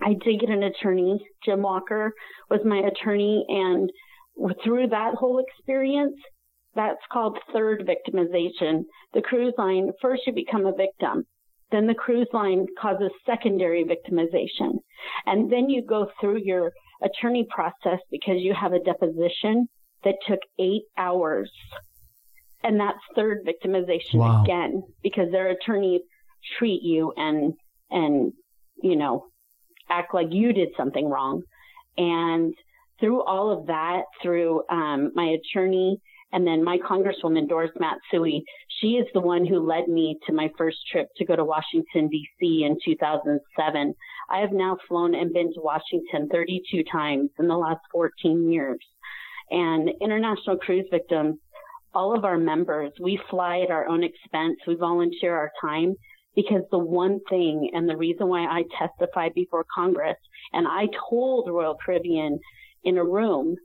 I 0.00 0.14
did 0.24 0.40
get 0.40 0.50
an 0.50 0.62
attorney. 0.62 1.24
Jim 1.44 1.62
Walker 1.62 2.12
was 2.50 2.60
my 2.64 2.78
attorney. 2.78 3.44
And 3.48 3.90
through 4.64 4.88
that 4.88 5.14
whole 5.14 5.38
experience, 5.38 6.16
that's 6.74 7.00
called 7.12 7.38
third 7.52 7.88
victimization. 7.88 8.82
The 9.14 9.22
cruise 9.22 9.54
line, 9.58 9.90
first 10.00 10.22
you 10.26 10.32
become 10.32 10.66
a 10.66 10.74
victim. 10.74 11.24
Then 11.70 11.86
the 11.86 11.94
cruise 11.94 12.28
line 12.32 12.66
causes 12.80 13.10
secondary 13.26 13.84
victimization. 13.84 14.78
And 15.26 15.50
then 15.50 15.68
you 15.68 15.82
go 15.84 16.08
through 16.20 16.40
your 16.44 16.72
attorney 17.02 17.46
process 17.50 18.00
because 18.10 18.36
you 18.38 18.54
have 18.54 18.72
a 18.72 18.82
deposition 18.82 19.68
that 20.04 20.14
took 20.26 20.40
eight 20.58 20.82
hours. 20.96 21.50
And 22.62 22.80
that's 22.80 22.98
third 23.14 23.46
victimization 23.46 24.14
wow. 24.14 24.42
again, 24.42 24.82
because 25.02 25.30
their 25.30 25.48
attorneys 25.48 26.02
treat 26.58 26.82
you 26.82 27.12
and, 27.16 27.54
and, 27.90 28.32
you 28.82 28.96
know, 28.96 29.26
act 29.88 30.14
like 30.14 30.28
you 30.30 30.52
did 30.52 30.70
something 30.76 31.08
wrong. 31.08 31.42
And 31.96 32.54
through 33.00 33.22
all 33.22 33.56
of 33.56 33.66
that, 33.66 34.02
through 34.22 34.62
um, 34.70 35.12
my 35.14 35.36
attorney 35.38 36.00
and 36.32 36.46
then 36.46 36.62
my 36.62 36.78
Congresswoman 36.78 37.48
Doris 37.48 37.70
Matsui, 37.78 38.44
she 38.80 38.92
is 38.92 39.06
the 39.14 39.20
one 39.20 39.46
who 39.46 39.66
led 39.66 39.88
me 39.88 40.18
to 40.26 40.32
my 40.32 40.50
first 40.58 40.76
trip 40.90 41.08
to 41.16 41.24
go 41.24 41.34
to 41.34 41.44
Washington, 41.44 42.08
D.C. 42.08 42.64
in 42.64 42.76
2007. 42.84 43.94
I 44.30 44.38
have 44.40 44.52
now 44.52 44.76
flown 44.86 45.14
and 45.14 45.32
been 45.32 45.52
to 45.54 45.60
Washington 45.60 46.28
32 46.30 46.84
times 46.90 47.30
in 47.38 47.48
the 47.48 47.56
last 47.56 47.80
14 47.92 48.52
years 48.52 48.78
and 49.50 49.90
international 50.00 50.56
cruise 50.56 50.86
victims, 50.90 51.36
all 51.94 52.16
of 52.16 52.24
our 52.24 52.38
members, 52.38 52.92
we 53.00 53.20
fly 53.30 53.60
at 53.60 53.70
our 53.70 53.88
own 53.88 54.04
expense. 54.04 54.58
We 54.66 54.74
volunteer 54.74 55.34
our 55.36 55.50
time 55.60 55.94
because 56.36 56.62
the 56.70 56.78
one 56.78 57.20
thing 57.28 57.70
and 57.72 57.88
the 57.88 57.96
reason 57.96 58.28
why 58.28 58.44
I 58.44 58.62
testified 58.78 59.34
before 59.34 59.64
Congress 59.74 60.16
and 60.52 60.66
I 60.68 60.86
told 61.10 61.48
Royal 61.48 61.76
Caribbean 61.84 62.38
in 62.84 62.98
a 62.98 63.04
room 63.04 63.56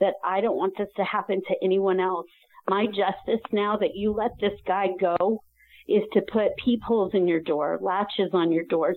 that 0.00 0.14
I 0.24 0.40
don't 0.40 0.56
want 0.56 0.74
this 0.78 0.88
to 0.96 1.04
happen 1.04 1.42
to 1.46 1.54
anyone 1.62 2.00
else. 2.00 2.26
My 2.68 2.86
justice 2.86 3.42
now 3.52 3.76
that 3.76 3.94
you 3.94 4.12
let 4.12 4.32
this 4.40 4.58
guy 4.66 4.88
go 4.98 5.42
is 5.88 6.02
to 6.12 6.22
put 6.32 6.56
peepholes 6.64 7.12
in 7.14 7.28
your 7.28 7.40
door, 7.40 7.78
latches 7.82 8.30
on 8.32 8.52
your 8.52 8.64
doors, 8.64 8.96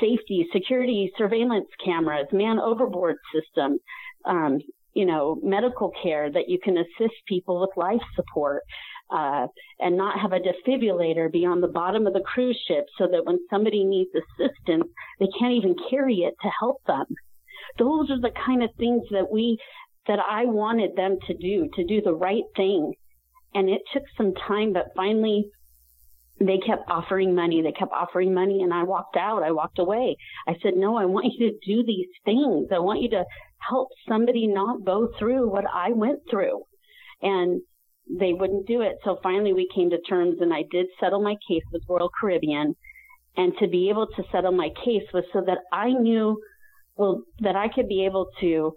safety, 0.00 0.46
security, 0.52 1.12
surveillance 1.18 1.68
cameras, 1.84 2.26
man 2.32 2.58
overboard 2.58 3.16
system, 3.34 3.78
um, 4.24 4.58
you 4.96 5.04
know, 5.04 5.38
medical 5.42 5.92
care 6.02 6.32
that 6.32 6.48
you 6.48 6.58
can 6.58 6.76
assist 6.78 7.14
people 7.28 7.60
with 7.60 7.70
life 7.76 8.06
support. 8.16 8.62
Uh, 9.08 9.46
and 9.78 9.96
not 9.96 10.18
have 10.18 10.32
a 10.32 10.40
defibrillator 10.40 11.30
be 11.30 11.46
on 11.46 11.60
the 11.60 11.68
bottom 11.68 12.08
of 12.08 12.12
the 12.12 12.24
cruise 12.26 12.60
ship 12.66 12.86
so 12.98 13.06
that 13.06 13.24
when 13.24 13.38
somebody 13.48 13.84
needs 13.84 14.10
assistance, 14.22 14.90
they 15.20 15.28
can't 15.38 15.52
even 15.52 15.76
carry 15.88 16.16
it 16.28 16.34
to 16.42 16.48
help 16.58 16.78
them. 16.88 17.06
Those 17.78 18.10
are 18.10 18.20
the 18.20 18.32
kind 18.44 18.64
of 18.64 18.70
things 18.76 19.02
that 19.12 19.30
we, 19.30 19.58
that 20.08 20.18
I 20.18 20.46
wanted 20.46 20.96
them 20.96 21.18
to 21.28 21.34
do, 21.34 21.68
to 21.76 21.84
do 21.84 22.00
the 22.02 22.14
right 22.14 22.42
thing. 22.56 22.94
And 23.54 23.68
it 23.68 23.82
took 23.92 24.02
some 24.16 24.34
time, 24.34 24.72
but 24.72 24.86
finally 24.96 25.50
they 26.38 26.58
kept 26.58 26.88
offering 26.88 27.34
money. 27.34 27.62
They 27.62 27.72
kept 27.72 27.92
offering 27.92 28.34
money 28.34 28.62
and 28.62 28.72
I 28.72 28.82
walked 28.82 29.16
out. 29.16 29.42
I 29.42 29.52
walked 29.52 29.78
away. 29.78 30.16
I 30.46 30.54
said, 30.62 30.74
no, 30.76 30.96
I 30.96 31.06
want 31.06 31.32
you 31.32 31.50
to 31.50 31.58
do 31.66 31.82
these 31.84 32.08
things. 32.24 32.68
I 32.72 32.78
want 32.78 33.00
you 33.00 33.10
to 33.10 33.24
help 33.58 33.88
somebody 34.08 34.46
not 34.46 34.84
go 34.84 35.08
through 35.18 35.50
what 35.50 35.64
I 35.72 35.92
went 35.92 36.20
through. 36.30 36.62
And 37.22 37.62
they 38.08 38.32
wouldn't 38.32 38.66
do 38.66 38.82
it. 38.82 38.96
So 39.04 39.18
finally 39.22 39.52
we 39.52 39.68
came 39.74 39.90
to 39.90 40.00
terms 40.02 40.36
and 40.40 40.52
I 40.52 40.64
did 40.70 40.86
settle 41.00 41.22
my 41.22 41.36
case 41.48 41.64
with 41.72 41.82
Royal 41.88 42.10
Caribbean. 42.20 42.74
And 43.38 43.52
to 43.60 43.68
be 43.68 43.88
able 43.88 44.06
to 44.06 44.22
settle 44.30 44.52
my 44.52 44.68
case 44.84 45.02
was 45.12 45.24
so 45.32 45.42
that 45.46 45.58
I 45.72 45.90
knew, 45.90 46.40
well, 46.96 47.22
that 47.40 47.56
I 47.56 47.68
could 47.68 47.88
be 47.88 48.04
able 48.04 48.28
to 48.40 48.72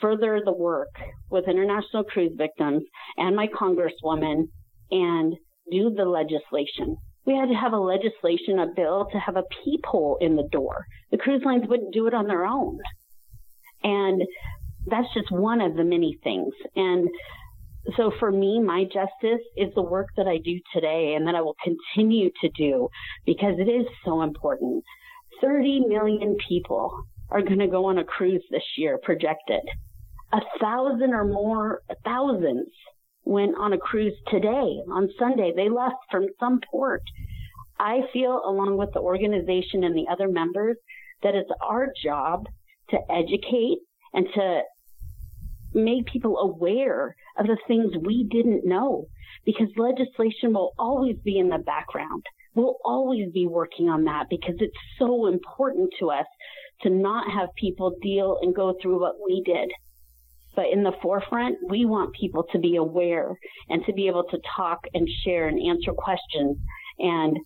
further 0.00 0.40
the 0.44 0.52
work 0.52 0.90
with 1.30 1.48
international 1.48 2.04
cruise 2.04 2.32
victims 2.36 2.82
and 3.16 3.36
my 3.36 3.46
congresswoman 3.48 4.48
and 4.90 5.34
do 5.70 5.90
the 5.90 6.04
legislation. 6.04 6.96
We 7.24 7.36
had 7.36 7.48
to 7.48 7.54
have 7.54 7.72
a 7.72 7.78
legislation, 7.78 8.58
a 8.58 8.66
bill 8.74 9.06
to 9.12 9.18
have 9.18 9.36
a 9.36 9.44
peephole 9.64 10.18
in 10.20 10.36
the 10.36 10.48
door. 10.50 10.86
The 11.10 11.18
cruise 11.18 11.42
lines 11.44 11.64
wouldn't 11.68 11.94
do 11.94 12.06
it 12.06 12.14
on 12.14 12.26
their 12.26 12.44
own. 12.44 12.78
And 13.84 14.22
that's 14.86 15.12
just 15.14 15.30
one 15.30 15.60
of 15.60 15.76
the 15.76 15.84
many 15.84 16.18
things. 16.24 16.52
And 16.74 17.08
so 17.96 18.12
for 18.18 18.30
me, 18.30 18.60
my 18.60 18.84
justice 18.84 19.44
is 19.56 19.72
the 19.74 19.82
work 19.82 20.08
that 20.16 20.26
I 20.26 20.38
do 20.38 20.60
today 20.74 21.14
and 21.16 21.26
that 21.26 21.34
I 21.34 21.40
will 21.40 21.56
continue 21.62 22.30
to 22.40 22.48
do 22.56 22.88
because 23.26 23.54
it 23.58 23.68
is 23.68 23.86
so 24.04 24.22
important. 24.22 24.84
30 25.40 25.86
million 25.88 26.36
people 26.48 26.92
are 27.30 27.42
going 27.42 27.58
to 27.58 27.66
go 27.66 27.86
on 27.86 27.98
a 27.98 28.04
cruise 28.04 28.44
this 28.50 28.62
year 28.76 28.98
projected. 29.02 29.62
A 30.32 30.40
thousand 30.60 31.12
or 31.12 31.24
more, 31.24 31.82
thousands 32.04 32.68
went 33.24 33.56
on 33.58 33.72
a 33.72 33.78
cruise 33.78 34.16
today 34.28 34.80
on 34.90 35.08
Sunday. 35.18 35.52
They 35.54 35.68
left 35.68 35.96
from 36.10 36.26
some 36.40 36.60
port. 36.70 37.02
I 37.78 38.02
feel, 38.12 38.42
along 38.44 38.76
with 38.76 38.92
the 38.92 39.00
organization 39.00 39.84
and 39.84 39.96
the 39.96 40.06
other 40.10 40.28
members, 40.28 40.76
that 41.22 41.34
it's 41.34 41.50
our 41.60 41.88
job 42.02 42.46
to 42.90 42.98
educate 43.10 43.78
and 44.12 44.26
to 44.34 44.62
make 45.74 46.06
people 46.06 46.38
aware 46.38 47.16
of 47.38 47.46
the 47.46 47.56
things 47.66 47.92
we 48.04 48.26
didn't 48.30 48.66
know 48.66 49.06
because 49.44 49.68
legislation 49.76 50.52
will 50.52 50.72
always 50.78 51.16
be 51.24 51.38
in 51.38 51.48
the 51.48 51.58
background. 51.58 52.22
We'll 52.54 52.76
always 52.84 53.32
be 53.32 53.46
working 53.46 53.88
on 53.88 54.04
that 54.04 54.26
because 54.28 54.56
it's 54.58 54.76
so 54.98 55.26
important 55.26 55.90
to 56.00 56.10
us 56.10 56.26
to 56.82 56.90
not 56.90 57.30
have 57.32 57.48
people 57.56 57.94
deal 58.02 58.38
and 58.42 58.54
go 58.54 58.74
through 58.80 59.00
what 59.00 59.14
we 59.24 59.42
did. 59.44 59.70
But 60.54 60.66
in 60.72 60.82
the 60.82 60.92
forefront, 61.00 61.58
we 61.68 61.84
want 61.84 62.14
people 62.14 62.44
to 62.52 62.58
be 62.58 62.76
aware 62.76 63.38
and 63.68 63.84
to 63.86 63.92
be 63.92 64.08
able 64.08 64.24
to 64.24 64.38
talk 64.56 64.80
and 64.92 65.08
share 65.24 65.48
and 65.48 65.58
answer 65.58 65.92
questions. 65.92 66.58
And 66.98 67.38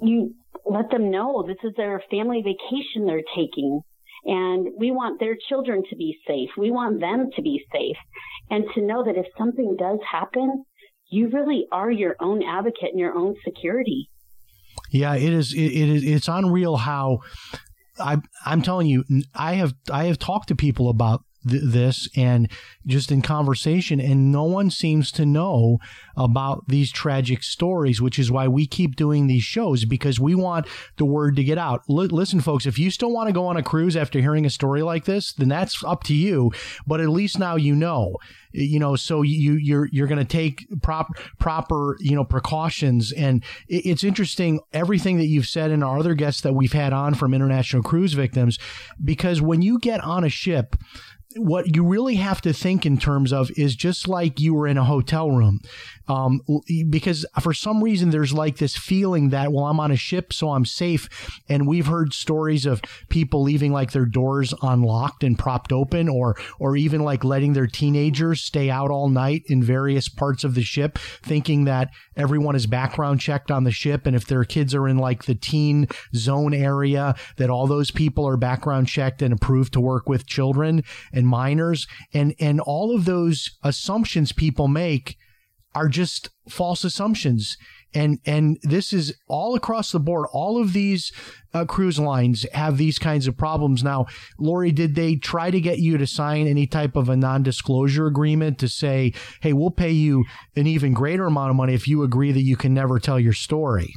you 0.00 0.34
let 0.64 0.90
them 0.90 1.10
know 1.10 1.44
this 1.46 1.56
is 1.64 1.74
their 1.76 2.02
family 2.10 2.42
vacation 2.42 3.06
they're 3.06 3.22
taking. 3.34 3.80
And 4.24 4.68
we 4.78 4.90
want 4.90 5.20
their 5.20 5.36
children 5.48 5.82
to 5.90 5.96
be 5.96 6.16
safe. 6.26 6.50
We 6.56 6.70
want 6.70 7.00
them 7.00 7.30
to 7.34 7.42
be 7.42 7.64
safe 7.72 7.96
and 8.50 8.64
to 8.74 8.82
know 8.82 9.04
that 9.04 9.16
if 9.16 9.26
something 9.38 9.76
does 9.78 9.98
happen, 10.10 10.64
you 11.08 11.28
really 11.28 11.66
are 11.70 11.90
your 11.90 12.16
own 12.20 12.42
advocate 12.42 12.90
and 12.90 12.98
your 12.98 13.14
own 13.14 13.36
security. 13.44 14.10
Yeah, 14.90 15.14
it 15.14 15.32
is. 15.32 15.52
It, 15.52 15.60
it 15.60 15.88
is. 15.88 16.04
It's 16.04 16.28
unreal 16.28 16.76
how 16.76 17.20
I, 17.98 18.18
I'm 18.44 18.62
telling 18.62 18.86
you, 18.86 19.04
I 19.34 19.54
have 19.54 19.74
I 19.90 20.04
have 20.04 20.18
talked 20.18 20.48
to 20.48 20.56
people 20.56 20.88
about 20.88 21.24
th- 21.48 21.62
this 21.64 22.08
and 22.16 22.50
just 22.86 23.10
in 23.10 23.22
conversation, 23.22 24.00
and 24.00 24.32
no 24.32 24.44
one 24.44 24.70
seems 24.70 25.10
to 25.12 25.26
know 25.26 25.78
about 26.16 26.68
these 26.68 26.90
tragic 26.90 27.42
stories, 27.42 28.00
which 28.00 28.18
is 28.18 28.30
why 28.30 28.48
we 28.48 28.66
keep 28.66 28.96
doing 28.96 29.26
these 29.26 29.42
shows 29.42 29.84
because 29.84 30.20
we 30.20 30.34
want 30.34 30.66
the 30.96 31.04
word 31.04 31.36
to 31.36 31.44
get 31.44 31.58
out. 31.58 31.82
L- 31.88 31.96
listen, 31.96 32.40
folks, 32.40 32.66
if 32.66 32.78
you 32.78 32.90
still 32.90 33.12
want 33.12 33.28
to 33.28 33.32
go 33.32 33.46
on 33.46 33.56
a 33.56 33.62
cruise 33.62 33.96
after 33.96 34.20
hearing 34.20 34.46
a 34.46 34.50
story 34.50 34.82
like 34.82 35.04
this, 35.04 35.32
then 35.32 35.48
that's 35.48 35.82
up 35.84 36.04
to 36.04 36.14
you. 36.14 36.52
But 36.86 37.00
at 37.00 37.08
least 37.08 37.38
now 37.38 37.56
you 37.56 37.74
know 37.74 38.16
you 38.56 38.78
know 38.78 38.96
so 38.96 39.22
you 39.22 39.54
you're 39.54 39.88
you're 39.92 40.06
going 40.06 40.18
to 40.18 40.24
take 40.24 40.66
proper 40.82 41.12
proper 41.38 41.96
you 42.00 42.16
know 42.16 42.24
precautions 42.24 43.12
and 43.12 43.44
it's 43.68 44.02
interesting 44.02 44.60
everything 44.72 45.18
that 45.18 45.26
you've 45.26 45.46
said 45.46 45.70
and 45.70 45.84
our 45.84 45.98
other 45.98 46.14
guests 46.14 46.40
that 46.40 46.54
we've 46.54 46.72
had 46.72 46.92
on 46.92 47.14
from 47.14 47.34
international 47.34 47.82
cruise 47.82 48.14
victims 48.14 48.58
because 49.04 49.42
when 49.42 49.62
you 49.62 49.78
get 49.78 50.02
on 50.02 50.24
a 50.24 50.28
ship 50.28 50.76
what 51.36 51.74
you 51.74 51.84
really 51.84 52.16
have 52.16 52.40
to 52.42 52.52
think 52.52 52.86
in 52.86 52.98
terms 52.98 53.32
of 53.32 53.50
is 53.56 53.76
just 53.76 54.08
like 54.08 54.40
you 54.40 54.54
were 54.54 54.66
in 54.66 54.78
a 54.78 54.84
hotel 54.84 55.30
room. 55.30 55.60
Um, 56.08 56.40
because 56.88 57.26
for 57.40 57.52
some 57.52 57.82
reason 57.82 58.10
there's 58.10 58.32
like 58.32 58.58
this 58.58 58.76
feeling 58.76 59.30
that, 59.30 59.52
well, 59.52 59.64
I'm 59.64 59.80
on 59.80 59.90
a 59.90 59.96
ship, 59.96 60.32
so 60.32 60.50
I'm 60.50 60.64
safe. 60.64 61.08
And 61.48 61.66
we've 61.66 61.86
heard 61.86 62.12
stories 62.12 62.64
of 62.64 62.80
people 63.08 63.42
leaving 63.42 63.72
like 63.72 63.92
their 63.92 64.04
doors 64.04 64.54
unlocked 64.62 65.24
and 65.24 65.38
propped 65.38 65.72
open 65.72 66.08
or, 66.08 66.36
or 66.58 66.76
even 66.76 67.02
like 67.02 67.24
letting 67.24 67.54
their 67.54 67.66
teenagers 67.66 68.40
stay 68.40 68.70
out 68.70 68.90
all 68.90 69.08
night 69.08 69.42
in 69.46 69.62
various 69.62 70.08
parts 70.08 70.44
of 70.44 70.54
the 70.54 70.62
ship, 70.62 70.98
thinking 71.22 71.64
that 71.64 71.90
everyone 72.16 72.54
is 72.54 72.66
background 72.66 73.20
checked 73.20 73.50
on 73.50 73.64
the 73.64 73.72
ship. 73.72 74.06
And 74.06 74.14
if 74.14 74.26
their 74.26 74.44
kids 74.44 74.74
are 74.74 74.86
in 74.86 74.98
like 74.98 75.24
the 75.24 75.34
teen 75.34 75.88
zone 76.14 76.54
area, 76.54 77.16
that 77.36 77.50
all 77.50 77.66
those 77.66 77.90
people 77.90 78.26
are 78.28 78.36
background 78.36 78.86
checked 78.86 79.22
and 79.22 79.34
approved 79.34 79.72
to 79.72 79.80
work 79.80 80.08
with 80.08 80.26
children 80.26 80.84
and 81.12 81.25
minors. 81.26 81.86
And, 82.12 82.34
and 82.40 82.60
all 82.60 82.94
of 82.94 83.04
those 83.04 83.50
assumptions 83.62 84.32
people 84.32 84.68
make 84.68 85.16
are 85.76 85.88
just 85.88 86.30
false 86.48 86.84
assumptions. 86.84 87.58
And, 87.94 88.18
and 88.24 88.58
this 88.62 88.92
is 88.92 89.14
all 89.28 89.54
across 89.54 89.92
the 89.92 90.00
board. 90.00 90.26
All 90.32 90.60
of 90.60 90.72
these 90.72 91.12
uh, 91.52 91.66
cruise 91.66 91.98
lines 91.98 92.46
have 92.52 92.78
these 92.78 92.98
kinds 92.98 93.26
of 93.26 93.36
problems. 93.36 93.84
Now, 93.84 94.06
Lori, 94.38 94.72
did 94.72 94.94
they 94.94 95.16
try 95.16 95.50
to 95.50 95.60
get 95.60 95.78
you 95.78 95.98
to 95.98 96.06
sign 96.06 96.46
any 96.46 96.66
type 96.66 96.96
of 96.96 97.08
a 97.10 97.16
non 97.16 97.42
disclosure 97.42 98.06
agreement 98.06 98.58
to 98.60 98.68
say, 98.68 99.12
hey, 99.42 99.52
we'll 99.52 99.70
pay 99.70 99.90
you 99.90 100.24
an 100.56 100.66
even 100.66 100.94
greater 100.94 101.26
amount 101.26 101.50
of 101.50 101.56
money 101.56 101.74
if 101.74 101.86
you 101.86 102.02
agree 102.02 102.32
that 102.32 102.42
you 102.42 102.56
can 102.56 102.72
never 102.72 102.98
tell 102.98 103.20
your 103.20 103.32
story? 103.32 103.92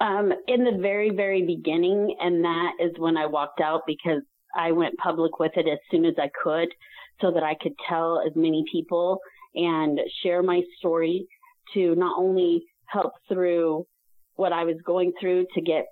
Um, 0.00 0.32
in 0.46 0.64
the 0.64 0.78
very, 0.80 1.10
very 1.10 1.42
beginning, 1.42 2.16
and 2.20 2.44
that 2.44 2.72
is 2.80 2.92
when 2.98 3.16
I 3.16 3.26
walked 3.26 3.60
out 3.60 3.82
because 3.86 4.22
I 4.56 4.72
went 4.72 4.96
public 4.98 5.38
with 5.38 5.52
it 5.56 5.66
as 5.68 5.78
soon 5.90 6.04
as 6.04 6.14
I 6.18 6.30
could 6.42 6.68
so 7.20 7.30
that 7.32 7.42
I 7.42 7.54
could 7.60 7.74
tell 7.88 8.20
as 8.26 8.32
many 8.34 8.64
people 8.70 9.20
and 9.54 10.00
share 10.22 10.42
my 10.42 10.62
story 10.78 11.26
to 11.74 11.94
not 11.94 12.18
only 12.18 12.64
help 12.86 13.12
through 13.28 13.86
what 14.36 14.52
I 14.52 14.64
was 14.64 14.76
going 14.84 15.12
through 15.20 15.46
to 15.54 15.60
get 15.60 15.86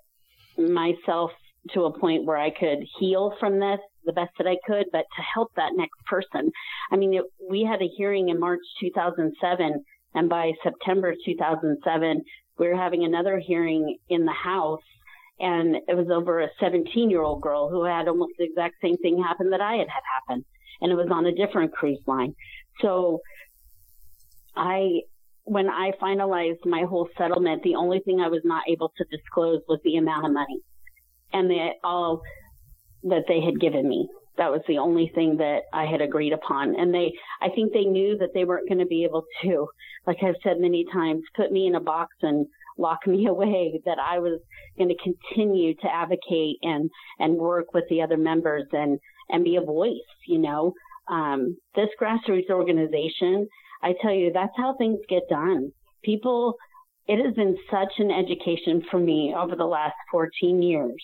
myself 0.57 1.31
to 1.71 1.85
a 1.85 1.97
point 1.97 2.25
where 2.25 2.37
I 2.37 2.49
could 2.49 2.79
heal 2.99 3.33
from 3.39 3.59
this 3.59 3.79
the 4.05 4.13
best 4.13 4.31
that 4.37 4.47
I 4.47 4.57
could, 4.65 4.87
but 4.91 5.05
to 5.15 5.21
help 5.21 5.51
that 5.55 5.71
next 5.75 5.97
person. 6.05 6.51
I 6.91 6.97
mean, 6.97 7.13
it, 7.13 7.23
we 7.49 7.63
had 7.63 7.81
a 7.81 7.89
hearing 7.95 8.29
in 8.29 8.39
March 8.39 8.59
2007, 8.81 9.83
and 10.13 10.29
by 10.29 10.51
September 10.61 11.13
2007, 11.25 12.21
we 12.59 12.67
were 12.67 12.75
having 12.75 13.03
another 13.03 13.39
hearing 13.39 13.97
in 14.09 14.25
the 14.25 14.33
House, 14.33 14.81
and 15.39 15.75
it 15.87 15.95
was 15.95 16.07
over 16.11 16.41
a 16.41 16.49
17 16.59 17.09
year 17.09 17.21
old 17.21 17.41
girl 17.41 17.69
who 17.69 17.83
had 17.83 18.07
almost 18.07 18.33
the 18.37 18.45
exact 18.45 18.75
same 18.81 18.97
thing 18.97 19.21
happen 19.21 19.49
that 19.49 19.61
I 19.61 19.73
had 19.73 19.87
had 19.87 20.03
happen, 20.27 20.45
and 20.81 20.91
it 20.91 20.95
was 20.95 21.09
on 21.11 21.25
a 21.25 21.33
different 21.33 21.73
cruise 21.73 22.01
line. 22.05 22.35
So 22.81 23.21
I, 24.55 25.01
when 25.45 25.69
I 25.69 25.91
finalized 26.01 26.65
my 26.65 26.83
whole 26.83 27.09
settlement, 27.17 27.63
the 27.63 27.75
only 27.75 27.99
thing 27.99 28.19
I 28.19 28.29
was 28.29 28.41
not 28.43 28.63
able 28.69 28.91
to 28.97 29.05
disclose 29.05 29.61
was 29.67 29.79
the 29.83 29.97
amount 29.97 30.25
of 30.25 30.33
money 30.33 30.61
and 31.33 31.49
the, 31.49 31.69
all 31.83 32.21
that 33.03 33.23
they 33.27 33.41
had 33.41 33.59
given 33.59 33.87
me. 33.87 34.07
That 34.37 34.51
was 34.51 34.61
the 34.67 34.79
only 34.79 35.11
thing 35.13 35.37
that 35.37 35.63
I 35.71 35.85
had 35.85 36.01
agreed 36.01 36.33
upon. 36.33 36.75
And 36.75 36.93
they, 36.93 37.13
I 37.41 37.49
think 37.49 37.71
they 37.71 37.85
knew 37.85 38.17
that 38.17 38.29
they 38.33 38.45
weren't 38.45 38.67
going 38.67 38.79
to 38.79 38.85
be 38.85 39.03
able 39.03 39.25
to, 39.43 39.67
like 40.07 40.17
I've 40.23 40.35
said 40.43 40.59
many 40.59 40.85
times, 40.91 41.21
put 41.35 41.51
me 41.51 41.67
in 41.67 41.75
a 41.75 41.79
box 41.79 42.15
and 42.21 42.47
lock 42.77 43.05
me 43.07 43.27
away, 43.29 43.81
that 43.85 43.97
I 43.99 44.19
was 44.19 44.39
going 44.77 44.89
to 44.89 44.95
continue 45.03 45.73
to 45.75 45.93
advocate 45.93 46.57
and, 46.61 46.89
and 47.19 47.35
work 47.35 47.73
with 47.73 47.85
the 47.89 48.01
other 48.01 48.17
members 48.17 48.65
and, 48.71 48.99
and 49.29 49.43
be 49.43 49.55
a 49.55 49.61
voice, 49.61 49.91
you 50.27 50.39
know. 50.39 50.73
Um, 51.09 51.57
this 51.75 51.89
grassroots 52.01 52.49
organization 52.49 53.47
I 53.83 53.93
tell 54.01 54.13
you, 54.13 54.31
that's 54.33 54.55
how 54.55 54.75
things 54.77 54.99
get 55.09 55.23
done. 55.29 55.71
People, 56.03 56.55
it 57.07 57.23
has 57.23 57.35
been 57.35 57.57
such 57.69 57.93
an 57.99 58.11
education 58.11 58.81
for 58.89 58.99
me 58.99 59.35
over 59.37 59.55
the 59.55 59.65
last 59.65 59.95
14 60.09 60.61
years 60.61 60.95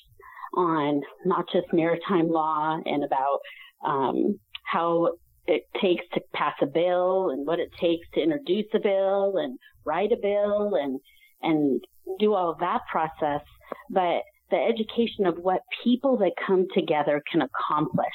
on 0.56 1.02
not 1.26 1.46
just 1.52 1.68
maritime 1.74 2.30
law 2.30 2.80
and 2.86 3.04
about 3.04 3.40
um, 3.86 4.40
how 4.64 5.10
it 5.46 5.68
takes 5.82 6.06
to 6.14 6.22
pass 6.34 6.54
a 6.62 6.66
bill 6.66 7.32
and 7.32 7.46
what 7.46 7.60
it 7.60 7.70
takes 7.80 8.08
to 8.14 8.22
introduce 8.22 8.66
a 8.74 8.80
bill 8.80 9.38
and 9.38 9.60
write 9.86 10.12
a 10.12 10.18
bill 10.22 10.76
and 10.76 11.00
and 11.42 11.82
do 12.20 12.34
all 12.34 12.52
of 12.52 12.60
that 12.60 12.82
process, 12.92 13.42
but 13.90 14.22
the 14.52 14.58
education 14.58 15.26
of 15.26 15.38
what 15.38 15.62
people 15.84 16.18
that 16.18 16.32
come 16.46 16.66
together 16.74 17.22
can 17.32 17.42
accomplish 17.42 18.08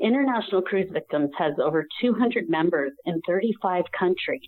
International 0.00 0.62
Cruise 0.62 0.90
Victims 0.92 1.30
has 1.38 1.54
over 1.62 1.86
200 2.00 2.48
members 2.48 2.92
in 3.06 3.20
35 3.26 3.84
countries. 3.98 4.40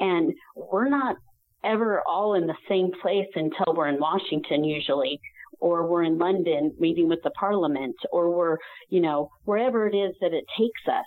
And 0.00 0.32
we're 0.56 0.88
not 0.88 1.16
ever 1.64 2.02
all 2.06 2.34
in 2.34 2.46
the 2.46 2.56
same 2.68 2.90
place 3.00 3.28
until 3.34 3.74
we're 3.74 3.88
in 3.88 4.00
Washington 4.00 4.64
usually, 4.64 5.20
or 5.60 5.86
we're 5.86 6.02
in 6.02 6.18
London 6.18 6.74
meeting 6.78 7.08
with 7.08 7.20
the 7.22 7.30
parliament, 7.30 7.96
or 8.10 8.30
we're, 8.30 8.56
you 8.88 9.00
know, 9.00 9.28
wherever 9.44 9.86
it 9.86 9.94
is 9.94 10.14
that 10.20 10.32
it 10.32 10.44
takes 10.58 10.82
us. 10.88 11.04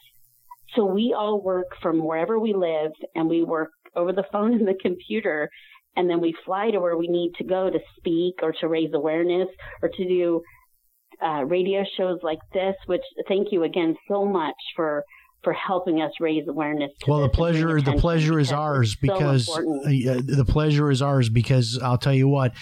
So 0.75 0.85
we 0.85 1.13
all 1.17 1.41
work 1.41 1.67
from 1.81 2.03
wherever 2.03 2.39
we 2.39 2.53
live 2.53 2.91
and 3.15 3.29
we 3.29 3.43
work 3.43 3.71
over 3.95 4.11
the 4.11 4.25
phone 4.31 4.53
and 4.53 4.67
the 4.67 4.77
computer 4.81 5.49
and 5.95 6.09
then 6.09 6.21
we 6.21 6.35
fly 6.45 6.71
to 6.71 6.79
where 6.79 6.97
we 6.97 7.07
need 7.07 7.33
to 7.37 7.43
go 7.43 7.69
to 7.69 7.79
speak 7.97 8.35
or 8.41 8.53
to 8.61 8.67
raise 8.67 8.91
awareness 8.93 9.47
or 9.81 9.89
to 9.89 10.07
do 10.07 10.41
uh, 11.23 11.43
radio 11.45 11.83
shows 11.97 12.19
like 12.23 12.39
this, 12.53 12.75
which 12.87 13.01
thank 13.27 13.51
you 13.51 13.63
again 13.63 13.95
so 14.07 14.25
much 14.25 14.55
for 14.75 15.03
for 15.45 15.53
helping 15.53 16.01
us 16.01 16.11
raise 16.19 16.47
awareness. 16.47 16.89
well, 17.07 17.21
the 17.21 17.29
pleasure 17.29 17.79
the 17.79 17.93
pleasure 17.93 18.39
is 18.39 18.51
ours 18.51 18.95
because 18.95 19.45
so 19.45 19.53
uh, 19.53 20.19
the 20.25 20.45
pleasure 20.45 20.89
is 20.89 21.03
ours 21.03 21.29
because 21.29 21.79
I'll 21.81 21.99
tell 21.99 22.13
you 22.13 22.27
what. 22.27 22.53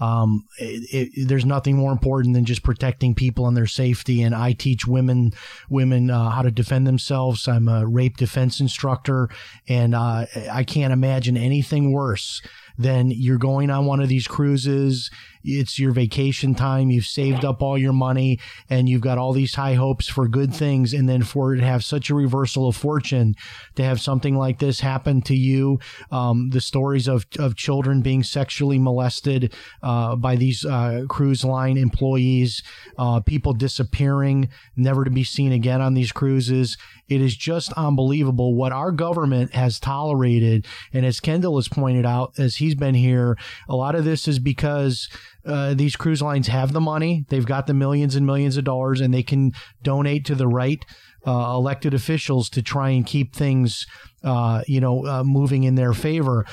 Um, 0.00 0.46
it, 0.58 1.12
it, 1.14 1.28
there's 1.28 1.44
nothing 1.44 1.76
more 1.76 1.92
important 1.92 2.34
than 2.34 2.44
just 2.44 2.64
protecting 2.64 3.14
people 3.14 3.46
and 3.46 3.56
their 3.56 3.68
safety. 3.68 4.22
And 4.22 4.34
I 4.34 4.52
teach 4.52 4.84
women 4.84 5.30
women 5.70 6.10
uh, 6.10 6.30
how 6.30 6.42
to 6.42 6.50
defend 6.50 6.88
themselves. 6.88 7.46
I'm 7.46 7.68
a 7.68 7.86
rape 7.86 8.16
defense 8.16 8.58
instructor, 8.58 9.28
and 9.68 9.94
uh, 9.94 10.26
I 10.50 10.64
can't 10.64 10.92
imagine 10.92 11.36
anything 11.36 11.92
worse 11.92 12.42
then 12.78 13.10
you're 13.10 13.38
going 13.38 13.70
on 13.70 13.86
one 13.86 14.00
of 14.00 14.08
these 14.08 14.26
cruises. 14.26 15.10
It's 15.44 15.78
your 15.78 15.92
vacation 15.92 16.54
time. 16.54 16.90
You've 16.90 17.06
saved 17.06 17.44
up 17.44 17.62
all 17.62 17.78
your 17.78 17.92
money 17.92 18.38
and 18.70 18.88
you've 18.88 19.00
got 19.00 19.18
all 19.18 19.32
these 19.32 19.54
high 19.54 19.74
hopes 19.74 20.08
for 20.08 20.28
good 20.28 20.54
things. 20.54 20.92
And 20.92 21.08
then 21.08 21.22
for 21.22 21.54
it 21.54 21.58
to 21.58 21.64
have 21.64 21.84
such 21.84 22.10
a 22.10 22.14
reversal 22.14 22.68
of 22.68 22.76
fortune, 22.76 23.34
to 23.76 23.84
have 23.84 24.00
something 24.00 24.36
like 24.36 24.58
this 24.58 24.80
happen 24.80 25.22
to 25.22 25.34
you, 25.34 25.78
um, 26.10 26.50
the 26.50 26.60
stories 26.60 27.08
of, 27.08 27.26
of 27.38 27.56
children 27.56 28.02
being 28.02 28.22
sexually 28.22 28.78
molested 28.78 29.54
uh, 29.82 30.16
by 30.16 30.36
these 30.36 30.64
uh, 30.64 31.04
cruise 31.08 31.44
line 31.44 31.76
employees, 31.76 32.62
uh, 32.98 33.20
people 33.20 33.52
disappearing, 33.52 34.48
never 34.76 35.04
to 35.04 35.10
be 35.10 35.24
seen 35.24 35.52
again 35.52 35.80
on 35.80 35.94
these 35.94 36.12
cruises. 36.12 36.76
It 37.08 37.20
is 37.20 37.36
just 37.36 37.72
unbelievable 37.74 38.54
what 38.54 38.72
our 38.72 38.90
government 38.90 39.54
has 39.54 39.78
tolerated. 39.78 40.66
And 40.92 41.04
as 41.04 41.20
Kendall 41.20 41.56
has 41.56 41.68
pointed 41.68 42.06
out, 42.06 42.38
as 42.38 42.56
he's 42.56 42.74
been 42.74 42.94
here, 42.94 43.36
a 43.68 43.76
lot 43.76 43.94
of 43.94 44.04
this 44.04 44.26
is 44.26 44.38
because 44.38 45.08
uh, 45.44 45.74
these 45.74 45.96
cruise 45.96 46.22
lines 46.22 46.46
have 46.48 46.72
the 46.72 46.80
money, 46.80 47.24
they've 47.28 47.46
got 47.46 47.66
the 47.66 47.74
millions 47.74 48.14
and 48.14 48.26
millions 48.26 48.56
of 48.56 48.64
dollars, 48.64 49.00
and 49.00 49.12
they 49.12 49.22
can 49.22 49.52
donate 49.82 50.24
to 50.26 50.34
the 50.34 50.48
right 50.48 50.84
uh, 51.26 51.54
elected 51.54 51.94
officials 51.94 52.48
to 52.50 52.62
try 52.62 52.90
and 52.90 53.06
keep 53.06 53.34
things, 53.34 53.86
uh, 54.24 54.62
you 54.66 54.80
know, 54.80 55.06
uh, 55.06 55.24
moving 55.24 55.64
in 55.64 55.74
their 55.74 55.92
favor. 55.92 56.44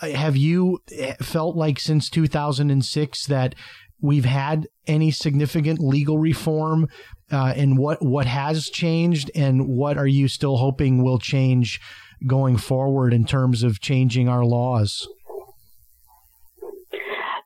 Have 0.00 0.36
you 0.36 0.80
eh, 0.92 1.14
felt 1.22 1.56
like 1.56 1.78
since 1.78 2.10
2006 2.10 3.26
that 3.26 3.54
we've 4.00 4.24
had 4.24 4.66
any 4.86 5.10
significant 5.10 5.78
legal 5.80 6.18
reform 6.18 6.88
uh, 7.32 7.54
and 7.56 7.78
what 7.78 8.04
what 8.04 8.26
has 8.26 8.68
changed 8.68 9.30
and 9.34 9.66
what 9.66 9.96
are 9.96 10.06
you 10.06 10.28
still 10.28 10.58
hoping 10.58 11.02
will 11.02 11.18
change 11.18 11.80
going 12.26 12.56
forward 12.56 13.14
in 13.14 13.24
terms 13.24 13.62
of 13.62 13.80
changing 13.80 14.28
our 14.28 14.44
laws? 14.44 15.08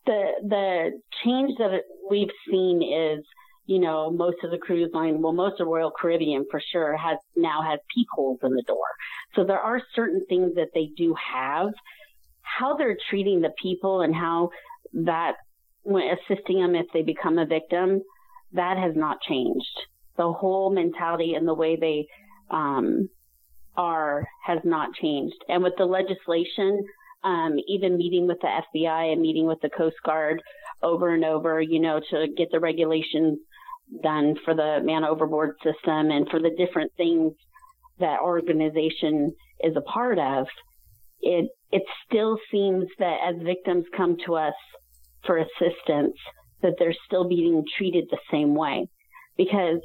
The 0.08 0.22
the 0.54 1.00
change 1.22 1.52
that 1.58 1.82
we've 2.10 2.34
seen 2.50 2.82
is, 2.82 3.22
you 3.66 3.78
know, 3.78 4.10
most 4.10 4.38
of 4.42 4.50
the 4.50 4.56
cruise 4.56 4.90
line, 4.94 5.20
well, 5.20 5.34
most 5.34 5.60
of 5.60 5.66
Royal 5.66 5.90
Caribbean 5.90 6.46
for 6.50 6.62
sure 6.72 6.96
has 6.96 7.18
now 7.36 7.60
has 7.62 7.78
peepholes 7.94 8.38
in 8.42 8.52
the 8.54 8.62
door. 8.62 8.88
So 9.34 9.44
there 9.44 9.60
are 9.60 9.82
certain 9.94 10.22
things 10.26 10.54
that 10.54 10.70
they 10.74 10.86
do 10.96 11.14
have. 11.14 11.68
How 12.40 12.76
they're 12.78 12.96
treating 13.10 13.42
the 13.42 13.52
people 13.62 14.00
and 14.00 14.14
how 14.14 14.48
that 14.94 15.34
when 15.82 16.04
assisting 16.16 16.58
them 16.60 16.74
if 16.74 16.86
they 16.94 17.02
become 17.02 17.36
a 17.38 17.44
victim, 17.44 18.00
that 18.52 18.78
has 18.78 18.94
not 18.96 19.20
changed. 19.20 19.76
The 20.16 20.32
whole 20.32 20.70
mentality 20.70 21.34
and 21.34 21.46
the 21.46 21.54
way 21.54 21.76
they 21.76 22.06
um, 22.50 23.10
are 23.76 24.26
has 24.44 24.60
not 24.64 24.94
changed. 24.94 25.36
And 25.50 25.62
with 25.62 25.74
the 25.76 25.84
legislation, 25.84 26.82
um, 27.24 27.56
even 27.66 27.96
meeting 27.96 28.26
with 28.26 28.38
the 28.40 28.46
FBI 28.46 29.12
and 29.12 29.20
meeting 29.20 29.46
with 29.46 29.60
the 29.60 29.70
Coast 29.70 29.96
Guard 30.04 30.42
over 30.82 31.14
and 31.14 31.24
over, 31.24 31.60
you 31.60 31.80
know, 31.80 32.00
to 32.10 32.26
get 32.36 32.50
the 32.50 32.60
regulations 32.60 33.38
done 34.02 34.36
for 34.44 34.54
the 34.54 34.80
man 34.82 35.04
overboard 35.04 35.56
system 35.62 36.10
and 36.10 36.28
for 36.28 36.40
the 36.40 36.54
different 36.56 36.92
things 36.96 37.32
that 37.98 38.20
organization 38.20 39.34
is 39.60 39.74
a 39.76 39.80
part 39.80 40.18
of, 40.18 40.46
it 41.20 41.50
it 41.70 41.82
still 42.06 42.38
seems 42.50 42.86
that 42.98 43.18
as 43.28 43.42
victims 43.42 43.84
come 43.96 44.16
to 44.24 44.34
us 44.34 44.54
for 45.26 45.38
assistance 45.38 46.14
that 46.62 46.74
they're 46.78 46.94
still 47.06 47.28
being 47.28 47.64
treated 47.76 48.04
the 48.10 48.18
same 48.30 48.54
way. 48.54 48.88
Because 49.36 49.80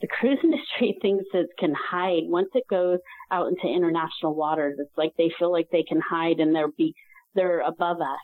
the 0.00 0.08
cruise 0.08 0.38
industry 0.44 0.98
thinks 1.00 1.24
it 1.32 1.48
can 1.58 1.74
hide. 1.74 2.24
Once 2.26 2.48
it 2.54 2.64
goes 2.68 2.98
out 3.30 3.48
into 3.48 3.66
international 3.66 4.34
waters. 4.34 4.76
It's 4.78 4.96
like 4.96 5.12
they 5.16 5.30
feel 5.38 5.52
like 5.52 5.68
they 5.70 5.84
can 5.84 6.00
hide 6.00 6.40
and 6.40 6.54
they're 6.54 6.72
be 6.76 6.94
they're 7.34 7.60
above 7.60 8.00
us, 8.00 8.18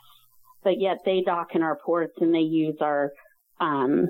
but 0.63 0.79
yet 0.79 0.97
they 1.05 1.21
dock 1.25 1.55
in 1.55 1.63
our 1.63 1.77
ports 1.85 2.13
and 2.19 2.33
they 2.33 2.39
use 2.39 2.75
our 2.81 3.11
um, 3.61 4.07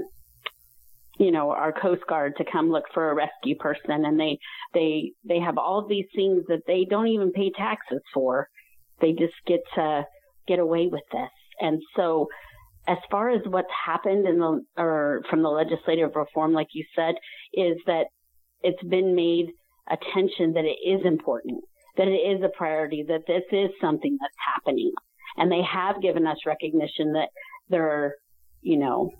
you 1.19 1.31
know 1.31 1.51
our 1.51 1.71
coast 1.71 2.01
guard 2.07 2.33
to 2.37 2.45
come 2.51 2.69
look 2.69 2.85
for 2.93 3.11
a 3.11 3.15
rescue 3.15 3.55
person. 3.55 4.05
And 4.05 4.19
they 4.19 4.39
they 4.73 5.11
they 5.27 5.39
have 5.39 5.57
all 5.57 5.85
these 5.87 6.07
things 6.15 6.43
that 6.47 6.63
they 6.65 6.85
don't 6.89 7.07
even 7.07 7.31
pay 7.31 7.51
taxes 7.51 8.01
for. 8.13 8.47
They 8.99 9.11
just 9.11 9.35
get 9.45 9.61
to 9.75 10.05
get 10.47 10.59
away 10.59 10.87
with 10.87 11.03
this. 11.11 11.29
And 11.59 11.81
so, 11.95 12.27
as 12.87 12.97
far 13.11 13.29
as 13.29 13.41
what's 13.45 13.67
happened 13.85 14.25
in 14.25 14.39
the 14.39 14.63
or 14.77 15.21
from 15.29 15.41
the 15.41 15.49
legislative 15.49 16.15
reform, 16.15 16.53
like 16.53 16.67
you 16.73 16.85
said, 16.95 17.15
is 17.53 17.77
that 17.85 18.05
it's 18.61 18.81
been 18.83 19.13
made 19.15 19.47
attention 19.89 20.53
that 20.53 20.65
it 20.65 20.77
is 20.87 21.05
important, 21.05 21.63
that 21.97 22.07
it 22.07 22.11
is 22.11 22.41
a 22.43 22.49
priority, 22.57 23.03
that 23.07 23.21
this 23.27 23.43
is 23.51 23.69
something 23.81 24.17
that's 24.19 24.33
happening, 24.53 24.91
and 25.35 25.51
they 25.51 25.61
have 25.61 26.01
given 26.01 26.25
us 26.25 26.37
recognition 26.45 27.13
that 27.13 27.29
they're, 27.69 28.15
you 28.61 28.77
know, 28.77 29.11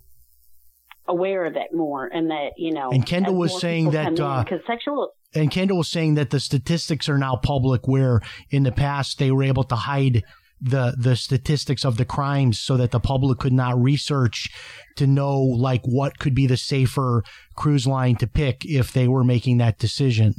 aware 1.08 1.46
of 1.46 1.56
it 1.56 1.74
more, 1.74 2.06
and 2.06 2.30
that 2.32 2.52
you 2.58 2.74
know. 2.74 2.90
And 2.90 3.06
Kendall 3.06 3.36
was 3.36 3.60
saying 3.60 3.92
that 3.92 4.12
because 4.12 4.62
uh, 4.64 4.68
sexual 4.68 5.12
and 5.36 5.52
Kendall 5.52 5.80
was 5.80 5.90
saying 5.90 6.16
that 6.16 6.30
the 6.30 6.40
statistics 6.40 7.10
are 7.10 7.18
now 7.18 7.36
public, 7.36 7.88
where 7.88 8.22
in 8.50 8.64
the 8.64 8.72
past 8.72 9.20
they 9.20 9.32
were 9.32 9.44
able 9.44 9.66
to 9.66 9.76
hide 9.76 10.24
the 10.60 10.96
the 10.98 11.16
statistics 11.16 11.86
of 11.86 11.98
the 11.98 12.06
crimes 12.06 12.60
so 12.60 12.78
that 12.78 12.92
the 12.92 13.00
public 13.00 13.38
could 13.40 13.54
not 13.54 13.80
research 13.80 14.50
to 14.96 15.06
know 15.06 15.40
like 15.40 15.82
what 15.86 16.18
could 16.20 16.34
be 16.34 16.48
the 16.48 16.58
safer 16.58 17.24
cruise 17.56 17.86
line 17.86 18.16
to 18.16 18.28
pick 18.28 18.66
if 18.66 18.92
they 18.92 19.08
were 19.08 19.24
making 19.24 19.58
that 19.58 19.78
decision. 19.78 20.34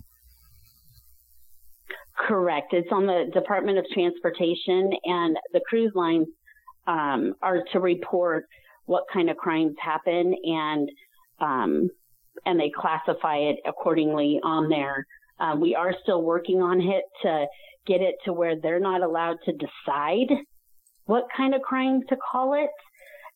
Correct. 2.26 2.72
It's 2.72 2.88
on 2.92 3.06
the 3.06 3.30
Department 3.32 3.78
of 3.78 3.84
Transportation, 3.94 4.90
and 5.04 5.36
the 5.52 5.60
cruise 5.68 5.92
lines 5.94 6.26
um, 6.86 7.34
are 7.40 7.62
to 7.72 7.80
report 7.80 8.44
what 8.86 9.04
kind 9.12 9.30
of 9.30 9.36
crimes 9.36 9.76
happen, 9.80 10.34
and 10.44 10.90
um, 11.40 11.88
and 12.44 12.58
they 12.58 12.70
classify 12.74 13.36
it 13.36 13.56
accordingly 13.66 14.40
on 14.42 14.68
there. 14.68 15.06
Uh, 15.38 15.54
we 15.56 15.74
are 15.74 15.94
still 16.02 16.22
working 16.22 16.60
on 16.60 16.80
it 16.80 17.04
to 17.22 17.46
get 17.88 18.00
it 18.02 18.16
to 18.26 18.32
where 18.32 18.54
they're 18.60 18.78
not 18.78 19.02
allowed 19.02 19.38
to 19.46 19.52
decide 19.52 20.28
what 21.06 21.24
kind 21.34 21.54
of 21.54 21.62
crime 21.62 22.02
to 22.08 22.16
call 22.16 22.52
it. 22.54 22.70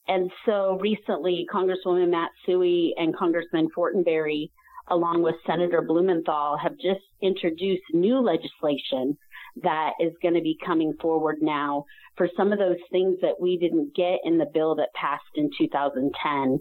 And 0.07 0.31
so 0.45 0.79
recently, 0.81 1.47
Congresswoman 1.53 2.11
Matsui 2.11 2.93
and 2.97 3.17
Congressman 3.17 3.69
Fortenberry, 3.77 4.51
along 4.89 5.23
with 5.23 5.37
Senator 5.47 5.81
Blumenthal, 5.81 6.59
have 6.63 6.73
just 6.73 7.01
introduced 7.23 7.83
new 7.93 8.19
legislation 8.21 9.17
that 9.63 9.93
is 10.01 10.13
going 10.23 10.35
to 10.35 10.41
be 10.41 10.57
coming 10.65 10.93
forward 11.01 11.37
now 11.41 11.85
for 12.17 12.29
some 12.37 12.53
of 12.53 12.59
those 12.59 12.79
things 12.91 13.17
that 13.23 13.41
we 13.41 13.57
didn't 13.57 13.95
get 13.95 14.19
in 14.25 14.39
the 14.39 14.51
bill 14.53 14.75
that 14.77 14.89
passed 14.95 15.23
in 15.35 15.51
2010. 15.59 16.59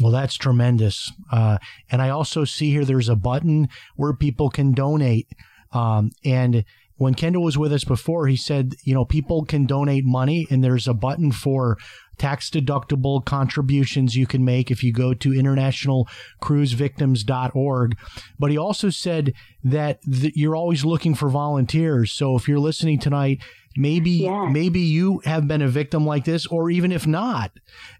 Well, 0.00 0.12
that's 0.12 0.36
tremendous. 0.36 1.12
Uh, 1.32 1.58
and 1.90 2.00
I 2.00 2.10
also 2.10 2.44
see 2.44 2.70
here 2.70 2.84
there's 2.84 3.08
a 3.08 3.16
button 3.16 3.68
where 3.96 4.12
people 4.12 4.50
can 4.50 4.72
donate. 4.72 5.28
Um, 5.72 6.10
and 6.24 6.64
when 6.96 7.14
Kendall 7.14 7.44
was 7.44 7.56
with 7.56 7.72
us 7.72 7.84
before, 7.84 8.26
he 8.26 8.36
said, 8.36 8.74
you 8.82 8.92
know, 8.92 9.04
people 9.04 9.44
can 9.44 9.66
donate 9.66 10.04
money 10.04 10.48
and 10.50 10.64
there's 10.64 10.88
a 10.88 10.94
button 10.94 11.30
for 11.30 11.78
tax 12.18 12.50
deductible 12.50 13.24
contributions 13.24 14.16
you 14.16 14.26
can 14.26 14.44
make 14.44 14.72
if 14.72 14.82
you 14.82 14.92
go 14.92 15.14
to 15.14 15.30
internationalcruisevictims.org. 15.30 17.96
But 18.38 18.50
he 18.50 18.58
also 18.58 18.90
said 18.90 19.32
that 19.62 20.02
th- 20.02 20.34
you're 20.34 20.56
always 20.56 20.84
looking 20.84 21.14
for 21.14 21.28
volunteers. 21.28 22.10
So 22.10 22.34
if 22.34 22.48
you're 22.48 22.58
listening 22.58 22.98
tonight 22.98 23.40
Maybe 23.78 24.10
yeah. 24.10 24.48
maybe 24.50 24.80
you 24.80 25.22
have 25.24 25.46
been 25.46 25.62
a 25.62 25.68
victim 25.68 26.04
like 26.04 26.24
this, 26.24 26.46
or 26.46 26.68
even 26.68 26.90
if 26.90 27.06
not, 27.06 27.52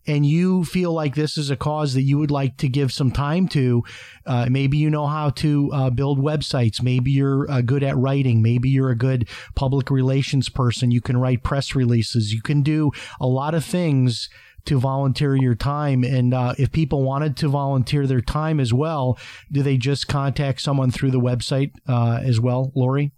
and 0.09 0.27
you 0.27 0.65
feel 0.65 0.93
like 0.93 1.15
this 1.15 1.39
is 1.39 1.51
a 1.51 1.57
cause 1.57 1.95
that 1.95 2.03
you 2.03 2.19
would 2.19 2.33
like 2.33 2.57
to 2.57 2.69
give 2.69 2.93
some 2.93 3.13
time 3.13 3.47
to. 3.49 3.85
Uh, 4.27 4.49
maybe 4.51 4.77
you 4.77 4.91
know 4.91 5.07
how 5.07 5.31
to 5.31 5.71
uh, 5.73 5.91
build 5.91 6.19
websites. 6.19 6.83
Maybe 6.83 7.13
you're 7.13 7.49
uh, 7.49 7.61
good 7.61 7.85
at 7.85 7.97
writing. 7.97 8.43
Maybe 8.43 8.69
you're 8.69 8.91
a 8.91 8.97
good 8.97 9.29
public 9.55 9.89
relations 9.89 10.49
person. 10.49 10.91
You 10.91 11.01
can 11.01 11.17
write 11.17 11.45
press 11.45 11.77
releases. 11.77 12.35
You 12.35 12.43
can 12.43 12.63
do 12.63 12.91
a 13.21 13.29
lot 13.29 13.55
of 13.55 13.65
things 13.65 14.29
to 14.65 14.79
volunteer 14.81 15.37
your 15.37 15.55
time. 15.55 16.03
And 16.03 16.35
uh, 16.35 16.55
if 16.59 16.73
people 16.73 17.05
wanted 17.05 17.37
to 17.39 17.49
volunteer 17.49 18.07
their 18.07 18.21
time 18.21 18.59
as 18.59 18.73
well, 18.75 19.17
do 19.51 19.63
they 19.63 19.77
just 19.77 20.09
contact 20.09 20.61
someone 20.61 20.91
through 20.91 21.13
the 21.13 21.21
website 21.21 21.71
uh, 21.89 22.21
as 22.23 22.41
well, 22.41 22.73
Lori? 22.75 23.13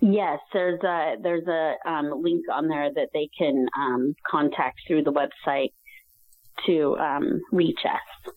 Yes, 0.00 0.38
there's 0.52 0.80
a 0.84 1.16
there's 1.20 1.46
a 1.48 1.74
um, 1.88 2.22
link 2.22 2.44
on 2.52 2.68
there 2.68 2.92
that 2.94 3.08
they 3.12 3.28
can 3.36 3.66
um, 3.76 4.14
contact 4.30 4.80
through 4.86 5.02
the 5.02 5.12
website 5.12 5.72
to 6.66 6.96
um, 6.98 7.40
reach 7.50 7.80
us. 7.84 8.32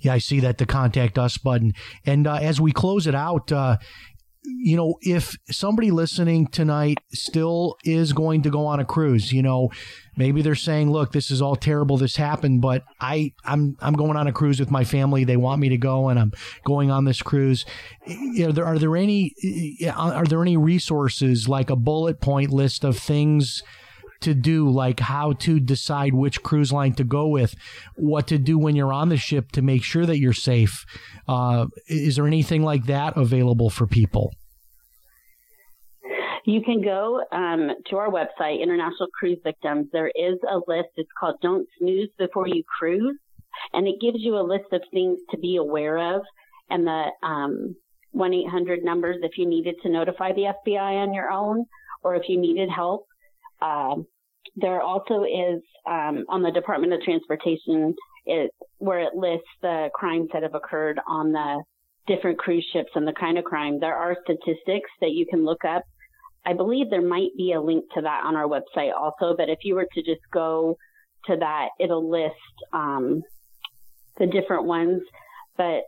Yeah, 0.00 0.14
I 0.14 0.18
see 0.18 0.40
that 0.40 0.58
the 0.58 0.66
contact 0.66 1.18
us 1.18 1.38
button. 1.38 1.72
And 2.04 2.26
uh, 2.26 2.34
as 2.34 2.60
we 2.60 2.72
close 2.72 3.06
it 3.06 3.14
out, 3.14 3.52
uh, 3.52 3.78
you 4.44 4.76
know, 4.76 4.96
if 5.02 5.36
somebody 5.50 5.90
listening 5.90 6.46
tonight 6.46 6.98
still 7.12 7.76
is 7.84 8.12
going 8.12 8.42
to 8.42 8.50
go 8.50 8.66
on 8.66 8.80
a 8.80 8.84
cruise, 8.84 9.32
you 9.32 9.42
know, 9.42 9.70
maybe 10.16 10.42
they're 10.42 10.54
saying, 10.54 10.90
"Look, 10.90 11.12
this 11.12 11.30
is 11.30 11.42
all 11.42 11.56
terrible. 11.56 11.96
This 11.96 12.16
happened, 12.16 12.60
but 12.62 12.84
I, 13.00 13.32
I'm, 13.44 13.76
I'm 13.80 13.94
going 13.94 14.16
on 14.16 14.26
a 14.26 14.32
cruise 14.32 14.58
with 14.58 14.70
my 14.70 14.84
family. 14.84 15.24
They 15.24 15.36
want 15.36 15.60
me 15.60 15.68
to 15.70 15.76
go, 15.76 16.08
and 16.08 16.18
I'm 16.18 16.32
going 16.64 16.90
on 16.90 17.04
this 17.04 17.22
cruise." 17.22 17.64
Eh, 18.06 18.16
know, 18.46 18.52
there 18.52 18.66
are 18.66 18.78
there 18.78 18.96
any 18.96 19.34
eh, 19.44 19.86
eh, 19.86 19.90
are 19.90 20.24
there 20.24 20.42
any 20.42 20.56
resources 20.56 21.48
like 21.48 21.70
a 21.70 21.76
bullet 21.76 22.20
point 22.20 22.50
list 22.50 22.84
of 22.84 22.98
things? 22.98 23.62
To 24.20 24.34
do, 24.34 24.68
like 24.68 25.00
how 25.00 25.32
to 25.32 25.60
decide 25.60 26.14
which 26.14 26.42
cruise 26.42 26.72
line 26.72 26.94
to 26.94 27.04
go 27.04 27.28
with, 27.28 27.54
what 27.96 28.26
to 28.28 28.38
do 28.38 28.58
when 28.58 28.76
you're 28.76 28.92
on 28.92 29.08
the 29.08 29.16
ship 29.16 29.52
to 29.52 29.62
make 29.62 29.82
sure 29.82 30.06
that 30.06 30.18
you're 30.18 30.32
safe. 30.32 30.84
Uh, 31.28 31.66
is 31.86 32.16
there 32.16 32.26
anything 32.26 32.62
like 32.62 32.86
that 32.86 33.16
available 33.16 33.70
for 33.70 33.86
people? 33.86 34.32
You 36.44 36.62
can 36.62 36.80
go 36.82 37.22
um, 37.32 37.70
to 37.90 37.96
our 37.96 38.10
website, 38.10 38.62
International 38.62 39.08
Cruise 39.18 39.38
Victims. 39.44 39.88
There 39.92 40.08
is 40.08 40.38
a 40.48 40.56
list. 40.66 40.88
It's 40.96 41.10
called 41.18 41.36
Don't 41.42 41.68
Snooze 41.78 42.08
Before 42.18 42.48
You 42.48 42.62
Cruise. 42.78 43.18
And 43.72 43.86
it 43.86 44.00
gives 44.00 44.18
you 44.20 44.36
a 44.36 44.42
list 44.42 44.72
of 44.72 44.82
things 44.90 45.18
to 45.30 45.38
be 45.38 45.56
aware 45.56 46.16
of 46.16 46.22
and 46.70 46.86
the 46.86 47.06
um, 47.22 47.76
1 48.12 48.34
800 48.34 48.82
numbers 48.82 49.18
if 49.22 49.36
you 49.36 49.46
needed 49.46 49.76
to 49.82 49.90
notify 49.90 50.32
the 50.32 50.52
FBI 50.66 51.02
on 51.02 51.12
your 51.12 51.30
own 51.30 51.66
or 52.02 52.14
if 52.14 52.28
you 52.28 52.40
needed 52.40 52.70
help. 52.70 53.06
Um, 53.62 54.06
there 54.56 54.80
also 54.80 55.24
is 55.24 55.62
um, 55.86 56.24
on 56.28 56.42
the 56.42 56.50
Department 56.50 56.92
of 56.92 57.02
Transportation 57.02 57.94
it, 58.26 58.50
where 58.78 59.00
it 59.00 59.14
lists 59.14 59.48
the 59.62 59.90
crimes 59.94 60.28
that 60.32 60.42
have 60.42 60.54
occurred 60.54 61.00
on 61.06 61.32
the 61.32 61.62
different 62.06 62.38
cruise 62.38 62.66
ships 62.72 62.90
and 62.94 63.06
the 63.06 63.12
kind 63.12 63.38
of 63.38 63.44
crime. 63.44 63.78
There 63.80 63.94
are 63.94 64.16
statistics 64.24 64.90
that 65.00 65.12
you 65.12 65.26
can 65.28 65.44
look 65.44 65.64
up. 65.64 65.82
I 66.44 66.54
believe 66.54 66.88
there 66.88 67.06
might 67.06 67.30
be 67.36 67.52
a 67.52 67.60
link 67.60 67.84
to 67.94 68.02
that 68.02 68.22
on 68.24 68.34
our 68.34 68.48
website 68.48 68.92
also, 68.94 69.34
but 69.36 69.48
if 69.48 69.58
you 69.62 69.74
were 69.74 69.86
to 69.94 70.02
just 70.02 70.22
go 70.32 70.76
to 71.26 71.36
that, 71.36 71.68
it'll 71.78 72.10
list 72.10 72.34
um, 72.72 73.22
the 74.18 74.26
different 74.26 74.64
ones. 74.64 75.02
But 75.56 75.82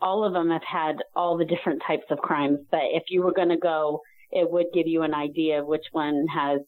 all 0.00 0.24
of 0.24 0.32
them 0.32 0.50
have 0.50 0.64
had 0.64 0.96
all 1.14 1.38
the 1.38 1.44
different 1.44 1.82
types 1.86 2.06
of 2.10 2.18
crimes. 2.18 2.58
But 2.70 2.82
if 2.92 3.04
you 3.10 3.22
were 3.22 3.32
going 3.32 3.50
to 3.50 3.56
go, 3.56 4.00
it 4.32 4.50
would 4.50 4.66
give 4.74 4.88
you 4.88 5.02
an 5.02 5.14
idea 5.14 5.60
of 5.60 5.66
which 5.66 5.84
one 5.92 6.26
has 6.34 6.60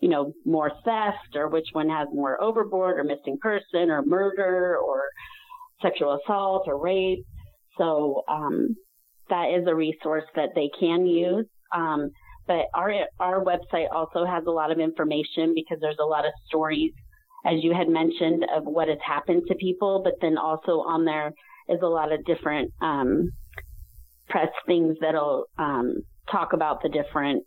you 0.00 0.08
know, 0.08 0.32
more 0.44 0.70
theft 0.84 1.36
or 1.36 1.48
which 1.48 1.68
one 1.72 1.88
has 1.88 2.08
more 2.12 2.42
overboard 2.42 2.98
or 2.98 3.04
missing 3.04 3.38
person 3.40 3.90
or 3.90 4.02
murder 4.02 4.76
or 4.76 5.02
sexual 5.82 6.18
assault 6.22 6.64
or 6.66 6.80
rape. 6.80 7.24
So 7.78 8.22
um, 8.28 8.76
that 9.28 9.50
is 9.50 9.66
a 9.66 9.74
resource 9.74 10.24
that 10.36 10.50
they 10.54 10.70
can 10.78 11.06
use. 11.06 11.46
Um, 11.74 12.10
but 12.46 12.66
our 12.74 12.92
our 13.20 13.44
website 13.44 13.86
also 13.92 14.24
has 14.24 14.44
a 14.46 14.50
lot 14.50 14.72
of 14.72 14.80
information 14.80 15.52
because 15.54 15.78
there's 15.80 16.00
a 16.00 16.06
lot 16.06 16.26
of 16.26 16.32
stories, 16.46 16.90
as 17.46 17.62
you 17.62 17.72
had 17.72 17.88
mentioned, 17.88 18.44
of 18.54 18.64
what 18.64 18.88
has 18.88 18.98
happened 19.06 19.42
to 19.48 19.54
people. 19.54 20.00
But 20.02 20.14
then 20.20 20.36
also 20.36 20.80
on 20.80 21.04
there 21.04 21.32
is 21.68 21.78
a 21.82 21.86
lot 21.86 22.10
of 22.10 22.24
different 22.24 22.72
um, 22.82 23.30
press 24.28 24.48
things 24.66 24.96
that'll 25.00 25.44
um, 25.58 26.00
talk 26.30 26.52
about 26.52 26.82
the 26.82 26.88
different 26.88 27.44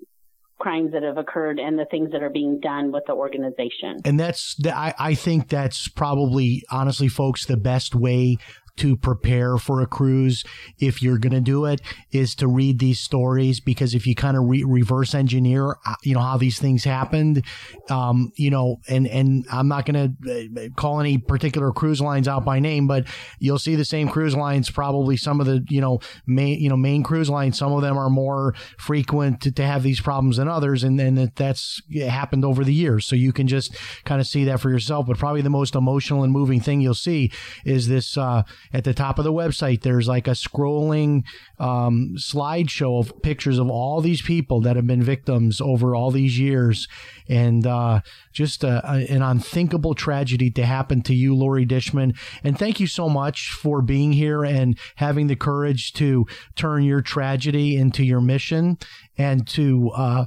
crimes 0.59 0.91
that 0.93 1.03
have 1.03 1.17
occurred 1.17 1.59
and 1.59 1.77
the 1.77 1.85
things 1.85 2.11
that 2.11 2.23
are 2.23 2.29
being 2.29 2.59
done 2.59 2.91
with 2.91 3.03
the 3.05 3.13
organization. 3.13 3.99
And 4.05 4.19
that's, 4.19 4.55
I, 4.65 4.93
I 4.97 5.13
think 5.13 5.49
that's 5.49 5.87
probably, 5.87 6.63
honestly, 6.71 7.07
folks, 7.07 7.45
the 7.45 7.57
best 7.57 7.95
way 7.95 8.37
to 8.77 8.97
prepare 8.97 9.57
for 9.57 9.81
a 9.81 9.87
cruise 9.87 10.43
if 10.79 11.01
you're 11.01 11.17
going 11.17 11.33
to 11.33 11.41
do 11.41 11.65
it 11.65 11.81
is 12.11 12.35
to 12.35 12.47
read 12.47 12.79
these 12.79 12.99
stories 12.99 13.59
because 13.59 13.93
if 13.93 14.07
you 14.07 14.15
kind 14.15 14.35
of 14.35 14.43
re- 14.45 14.63
reverse 14.63 15.13
engineer 15.13 15.75
uh, 15.85 15.95
you 16.03 16.13
know 16.13 16.21
how 16.21 16.37
these 16.37 16.59
things 16.59 16.83
happened 16.83 17.43
um, 17.89 18.31
you 18.35 18.49
know 18.49 18.77
and 18.87 19.07
and 19.07 19.45
I'm 19.51 19.67
not 19.67 19.85
going 19.85 20.15
to 20.23 20.65
uh, 20.65 20.69
call 20.75 20.99
any 20.99 21.17
particular 21.17 21.71
cruise 21.71 22.01
lines 22.01 22.27
out 22.27 22.45
by 22.45 22.59
name 22.59 22.87
but 22.87 23.05
you'll 23.39 23.59
see 23.59 23.75
the 23.75 23.85
same 23.85 24.09
cruise 24.09 24.35
lines 24.35 24.69
probably 24.69 25.17
some 25.17 25.39
of 25.39 25.45
the 25.45 25.63
you 25.69 25.81
know 25.81 25.99
main 26.25 26.59
you 26.59 26.69
know 26.69 26.77
main 26.77 27.03
cruise 27.03 27.29
lines 27.29 27.57
some 27.57 27.73
of 27.73 27.81
them 27.81 27.97
are 27.97 28.09
more 28.09 28.53
frequent 28.77 29.41
to, 29.41 29.51
to 29.51 29.63
have 29.63 29.83
these 29.83 30.01
problems 30.01 30.37
than 30.37 30.47
others 30.47 30.83
and 30.83 30.99
then 30.99 31.31
that's 31.35 31.81
happened 32.07 32.45
over 32.45 32.63
the 32.63 32.73
years. 32.73 33.05
So 33.05 33.15
you 33.15 33.31
can 33.31 33.47
just 33.47 33.75
kind 34.05 34.19
of 34.19 34.27
see 34.27 34.43
that 34.45 34.59
for 34.59 34.69
yourself 34.69 35.07
but 35.07 35.17
probably 35.17 35.41
the 35.41 35.49
most 35.49 35.75
emotional 35.75 36.23
and 36.23 36.31
moving 36.31 36.59
thing 36.59 36.81
you'll 36.81 36.93
see 36.93 37.31
is 37.65 37.87
this 37.87 38.17
uh, 38.17 38.43
at 38.73 38.83
the 38.83 38.93
top 38.93 39.19
of 39.19 39.25
the 39.25 39.31
website, 39.31 39.81
there's 39.81 40.07
like 40.07 40.27
a 40.27 40.31
scrolling 40.31 41.23
um, 41.59 42.15
slideshow 42.17 42.99
of 42.99 43.21
pictures 43.21 43.59
of 43.59 43.69
all 43.69 44.01
these 44.01 44.21
people 44.21 44.61
that 44.61 44.75
have 44.75 44.87
been 44.87 45.03
victims 45.03 45.61
over 45.61 45.95
all 45.95 46.09
these 46.09 46.39
years. 46.39 46.87
And 47.29 47.65
uh, 47.67 48.01
just 48.31 48.63
a, 48.63 48.81
a, 48.83 49.05
an 49.13 49.21
unthinkable 49.21 49.93
tragedy 49.93 50.49
to 50.51 50.65
happen 50.65 51.01
to 51.03 51.13
you, 51.13 51.35
Lori 51.35 51.65
Dishman. 51.65 52.15
And 52.43 52.57
thank 52.57 52.79
you 52.79 52.87
so 52.87 53.07
much 53.07 53.51
for 53.51 53.81
being 53.81 54.13
here 54.13 54.43
and 54.43 54.77
having 54.95 55.27
the 55.27 55.35
courage 55.35 55.93
to 55.93 56.25
turn 56.55 56.83
your 56.83 57.01
tragedy 57.01 57.77
into 57.77 58.03
your 58.03 58.21
mission 58.21 58.77
and 59.17 59.47
to. 59.49 59.91
Uh, 59.91 60.25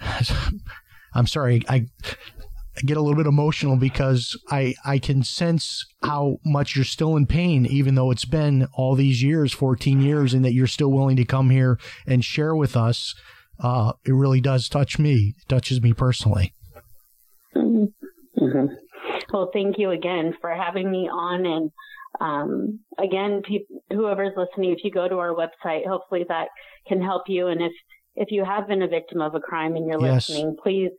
I'm 1.16 1.28
sorry, 1.28 1.62
I 1.68 1.86
I 2.33 2.33
get 2.84 2.96
a 2.96 3.00
little 3.00 3.16
bit 3.16 3.26
emotional 3.26 3.76
because 3.76 4.38
I 4.50 4.74
I 4.84 4.98
can 4.98 5.22
sense 5.22 5.86
how 6.02 6.38
much 6.44 6.74
you're 6.76 6.84
still 6.84 7.16
in 7.16 7.26
pain, 7.26 7.66
even 7.66 7.94
though 7.94 8.10
it's 8.10 8.24
been 8.24 8.66
all 8.74 8.94
these 8.94 9.22
years, 9.22 9.52
14 9.52 10.00
years, 10.00 10.34
and 10.34 10.44
that 10.44 10.52
you're 10.52 10.66
still 10.66 10.90
willing 10.90 11.16
to 11.16 11.24
come 11.24 11.50
here 11.50 11.78
and 12.06 12.24
share 12.24 12.54
with 12.54 12.76
us. 12.76 13.14
Uh, 13.60 13.92
it 14.04 14.12
really 14.12 14.40
does 14.40 14.68
touch 14.68 14.98
me. 14.98 15.34
It 15.38 15.48
touches 15.48 15.80
me 15.80 15.92
personally. 15.92 16.54
Mm-hmm. 17.56 18.74
Well, 19.32 19.50
thank 19.52 19.78
you 19.78 19.90
again 19.90 20.34
for 20.40 20.50
having 20.50 20.90
me 20.90 21.08
on. 21.08 21.46
And 21.46 21.70
um, 22.20 22.80
again, 22.98 23.42
pe- 23.42 23.96
whoever's 23.96 24.32
listening, 24.36 24.72
if 24.72 24.84
you 24.84 24.90
go 24.90 25.08
to 25.08 25.18
our 25.18 25.34
website, 25.34 25.86
hopefully 25.86 26.24
that 26.28 26.48
can 26.88 27.00
help 27.00 27.24
you. 27.28 27.46
And 27.46 27.62
if 27.62 27.72
if 28.16 28.30
you 28.30 28.44
have 28.44 28.68
been 28.68 28.82
a 28.82 28.88
victim 28.88 29.20
of 29.20 29.34
a 29.34 29.40
crime 29.40 29.74
and 29.76 29.86
you're 29.88 30.00
yes. 30.00 30.28
listening, 30.28 30.56
please 30.62 30.90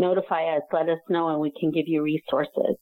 notify 0.00 0.56
us, 0.56 0.62
let 0.72 0.88
us 0.88 0.98
know, 1.08 1.28
and 1.28 1.40
we 1.40 1.52
can 1.58 1.70
give 1.70 1.86
you 1.86 2.02
resources. 2.02 2.76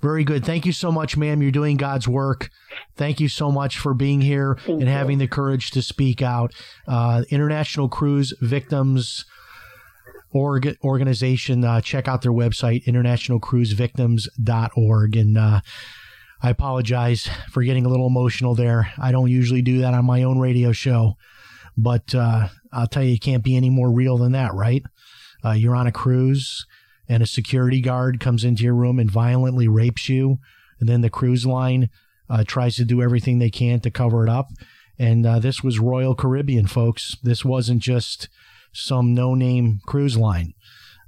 Very 0.00 0.24
good. 0.24 0.44
Thank 0.44 0.66
you 0.66 0.72
so 0.72 0.90
much, 0.90 1.16
ma'am. 1.16 1.42
You're 1.42 1.50
doing 1.50 1.76
God's 1.76 2.08
work. 2.08 2.48
Thank 2.96 3.20
you 3.20 3.28
so 3.28 3.52
much 3.52 3.78
for 3.78 3.94
being 3.94 4.22
here 4.22 4.56
Thank 4.60 4.80
and 4.80 4.88
you. 4.88 4.88
having 4.88 5.18
the 5.18 5.28
courage 5.28 5.70
to 5.72 5.82
speak 5.82 6.22
out. 6.22 6.54
Uh, 6.86 7.24
International 7.30 7.88
Cruise 7.88 8.32
Victims 8.40 9.26
org- 10.32 10.76
organization. 10.82 11.64
Uh, 11.64 11.80
check 11.80 12.08
out 12.08 12.22
their 12.22 12.32
website, 12.32 12.84
internationalcruisevictims.org. 12.86 15.16
And 15.16 15.38
uh, 15.38 15.60
I 16.42 16.50
apologize 16.50 17.28
for 17.50 17.62
getting 17.62 17.84
a 17.84 17.88
little 17.88 18.06
emotional 18.06 18.54
there. 18.54 18.92
I 18.98 19.12
don't 19.12 19.30
usually 19.30 19.62
do 19.62 19.80
that 19.80 19.94
on 19.94 20.04
my 20.04 20.22
own 20.22 20.38
radio 20.38 20.72
show, 20.72 21.16
but 21.78 22.14
uh, 22.14 22.48
I'll 22.72 22.86
tell 22.86 23.02
you, 23.02 23.14
it 23.14 23.22
can't 23.22 23.44
be 23.44 23.56
any 23.56 23.70
more 23.70 23.90
real 23.90 24.18
than 24.18 24.32
that, 24.32 24.52
right? 24.52 24.82
uh, 25.44 25.52
you're 25.52 25.76
on 25.76 25.86
a 25.86 25.92
cruise 25.92 26.66
and 27.08 27.22
a 27.22 27.26
security 27.26 27.80
guard 27.80 28.20
comes 28.20 28.44
into 28.44 28.64
your 28.64 28.74
room 28.74 28.98
and 28.98 29.10
violently 29.10 29.66
rapes 29.68 30.08
you, 30.08 30.38
and 30.78 30.88
then 30.88 31.00
the 31.00 31.10
cruise 31.10 31.46
line 31.46 31.88
uh, 32.28 32.44
tries 32.46 32.76
to 32.76 32.84
do 32.84 33.00
everything 33.00 33.38
they 33.38 33.50
can 33.50 33.80
to 33.80 33.90
cover 33.90 34.26
it 34.26 34.30
up. 34.30 34.48
And 34.98 35.24
uh, 35.24 35.38
this 35.38 35.62
was 35.62 35.78
Royal 35.78 36.14
Caribbean, 36.14 36.66
folks. 36.66 37.16
This 37.22 37.44
wasn't 37.44 37.80
just 37.80 38.28
some 38.72 39.14
no 39.14 39.34
name 39.34 39.80
cruise 39.86 40.16
line. 40.16 40.52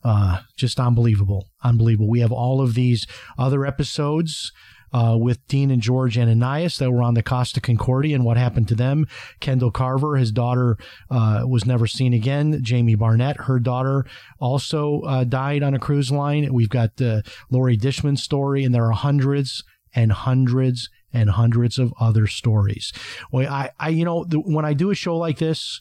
Uh, 0.02 0.40
just 0.56 0.80
unbelievable. 0.80 1.48
Unbelievable. 1.62 2.08
We 2.08 2.20
have 2.20 2.32
all 2.32 2.62
of 2.62 2.74
these 2.74 3.06
other 3.36 3.66
episodes 3.66 4.52
uh, 4.92 5.16
with 5.18 5.46
Dean 5.46 5.70
and 5.70 5.82
Georgia 5.82 6.22
Ananias 6.22 6.78
that 6.78 6.90
were 6.90 7.02
on 7.02 7.14
the 7.14 7.22
Costa 7.22 7.60
Concordia 7.60 8.14
and 8.14 8.24
what 8.24 8.36
happened 8.36 8.68
to 8.68 8.74
them. 8.74 9.06
Kendall 9.40 9.70
Carver, 9.70 10.16
his 10.16 10.32
daughter, 10.32 10.76
uh, 11.10 11.44
was 11.46 11.66
never 11.66 11.86
seen 11.86 12.12
again. 12.12 12.60
Jamie 12.62 12.94
Barnett, 12.94 13.42
her 13.42 13.58
daughter, 13.58 14.04
also 14.38 15.00
uh, 15.02 15.24
died 15.24 15.62
on 15.62 15.74
a 15.74 15.78
cruise 15.78 16.10
line. 16.10 16.52
We've 16.52 16.68
got 16.68 16.96
the 16.96 17.22
Lori 17.50 17.76
Dishman 17.76 18.18
story, 18.18 18.64
and 18.64 18.74
there 18.74 18.86
are 18.86 18.92
hundreds 18.92 19.64
and 19.94 20.12
hundreds 20.12 20.88
and 21.12 21.30
hundreds 21.30 21.78
of 21.78 21.92
other 22.00 22.26
stories. 22.26 22.92
Well, 23.32 23.52
I, 23.52 23.70
I 23.78 23.88
you 23.88 24.04
know, 24.04 24.24
when 24.30 24.64
I 24.64 24.74
do 24.74 24.90
a 24.90 24.94
show 24.94 25.16
like 25.16 25.38
this, 25.38 25.80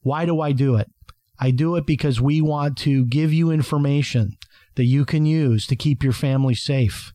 why 0.00 0.24
do 0.24 0.40
I 0.40 0.52
do 0.52 0.76
it? 0.76 0.90
I 1.38 1.50
do 1.50 1.76
it 1.76 1.86
because 1.86 2.20
we 2.20 2.40
want 2.40 2.78
to 2.78 3.04
give 3.06 3.32
you 3.32 3.50
information 3.50 4.38
that 4.76 4.84
you 4.84 5.04
can 5.04 5.26
use 5.26 5.66
to 5.66 5.76
keep 5.76 6.02
your 6.02 6.12
family 6.12 6.54
safe. 6.54 7.12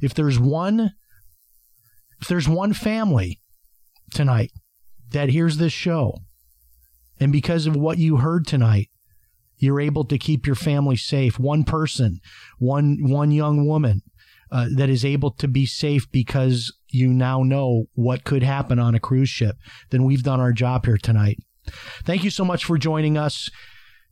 If 0.00 0.14
there's 0.14 0.38
one 0.38 0.92
if 2.20 2.26
there's 2.26 2.48
one 2.48 2.72
family 2.72 3.40
tonight 4.12 4.50
that 5.12 5.28
hears 5.28 5.58
this 5.58 5.72
show 5.72 6.14
and 7.20 7.30
because 7.30 7.66
of 7.66 7.76
what 7.76 7.98
you 7.98 8.16
heard 8.16 8.46
tonight 8.46 8.88
you're 9.56 9.80
able 9.80 10.04
to 10.04 10.18
keep 10.18 10.44
your 10.44 10.56
family 10.56 10.96
safe 10.96 11.38
one 11.38 11.62
person 11.62 12.18
one 12.58 12.98
one 13.02 13.30
young 13.30 13.66
woman 13.66 14.02
uh, 14.50 14.66
that 14.74 14.88
is 14.88 15.04
able 15.04 15.30
to 15.30 15.46
be 15.46 15.64
safe 15.64 16.10
because 16.10 16.74
you 16.88 17.08
now 17.08 17.44
know 17.44 17.84
what 17.94 18.24
could 18.24 18.42
happen 18.42 18.80
on 18.80 18.96
a 18.96 19.00
cruise 19.00 19.28
ship 19.28 19.56
then 19.90 20.02
we've 20.02 20.24
done 20.24 20.40
our 20.40 20.52
job 20.52 20.86
here 20.86 20.98
tonight 20.98 21.38
Thank 22.04 22.24
you 22.24 22.30
so 22.30 22.44
much 22.44 22.64
for 22.64 22.78
joining 22.78 23.16
us. 23.16 23.50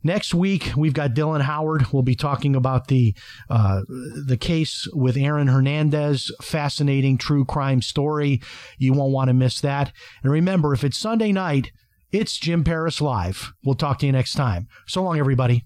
Next 0.03 0.33
week, 0.33 0.71
we've 0.77 0.93
got 0.93 1.11
Dylan 1.11 1.41
Howard. 1.41 1.91
We'll 1.91 2.03
be 2.03 2.15
talking 2.15 2.55
about 2.55 2.87
the 2.87 3.15
uh, 3.49 3.81
the 4.25 4.37
case 4.37 4.87
with 4.93 5.17
Aaron 5.17 5.47
Hernandez. 5.47 6.31
Fascinating 6.41 7.17
true 7.17 7.43
crime 7.43 7.81
story. 7.81 8.41
You 8.77 8.93
won't 8.93 9.11
want 9.11 9.29
to 9.29 9.33
miss 9.33 9.59
that. 9.61 9.91
And 10.23 10.31
remember, 10.31 10.73
if 10.73 10.83
it's 10.83 10.97
Sunday 10.97 11.31
night, 11.31 11.71
it's 12.11 12.37
Jim 12.37 12.63
Paris 12.63 13.01
Live. 13.01 13.53
We'll 13.65 13.75
talk 13.75 13.99
to 13.99 14.05
you 14.05 14.11
next 14.11 14.33
time. 14.33 14.67
So 14.87 15.03
long, 15.03 15.19
everybody. 15.19 15.65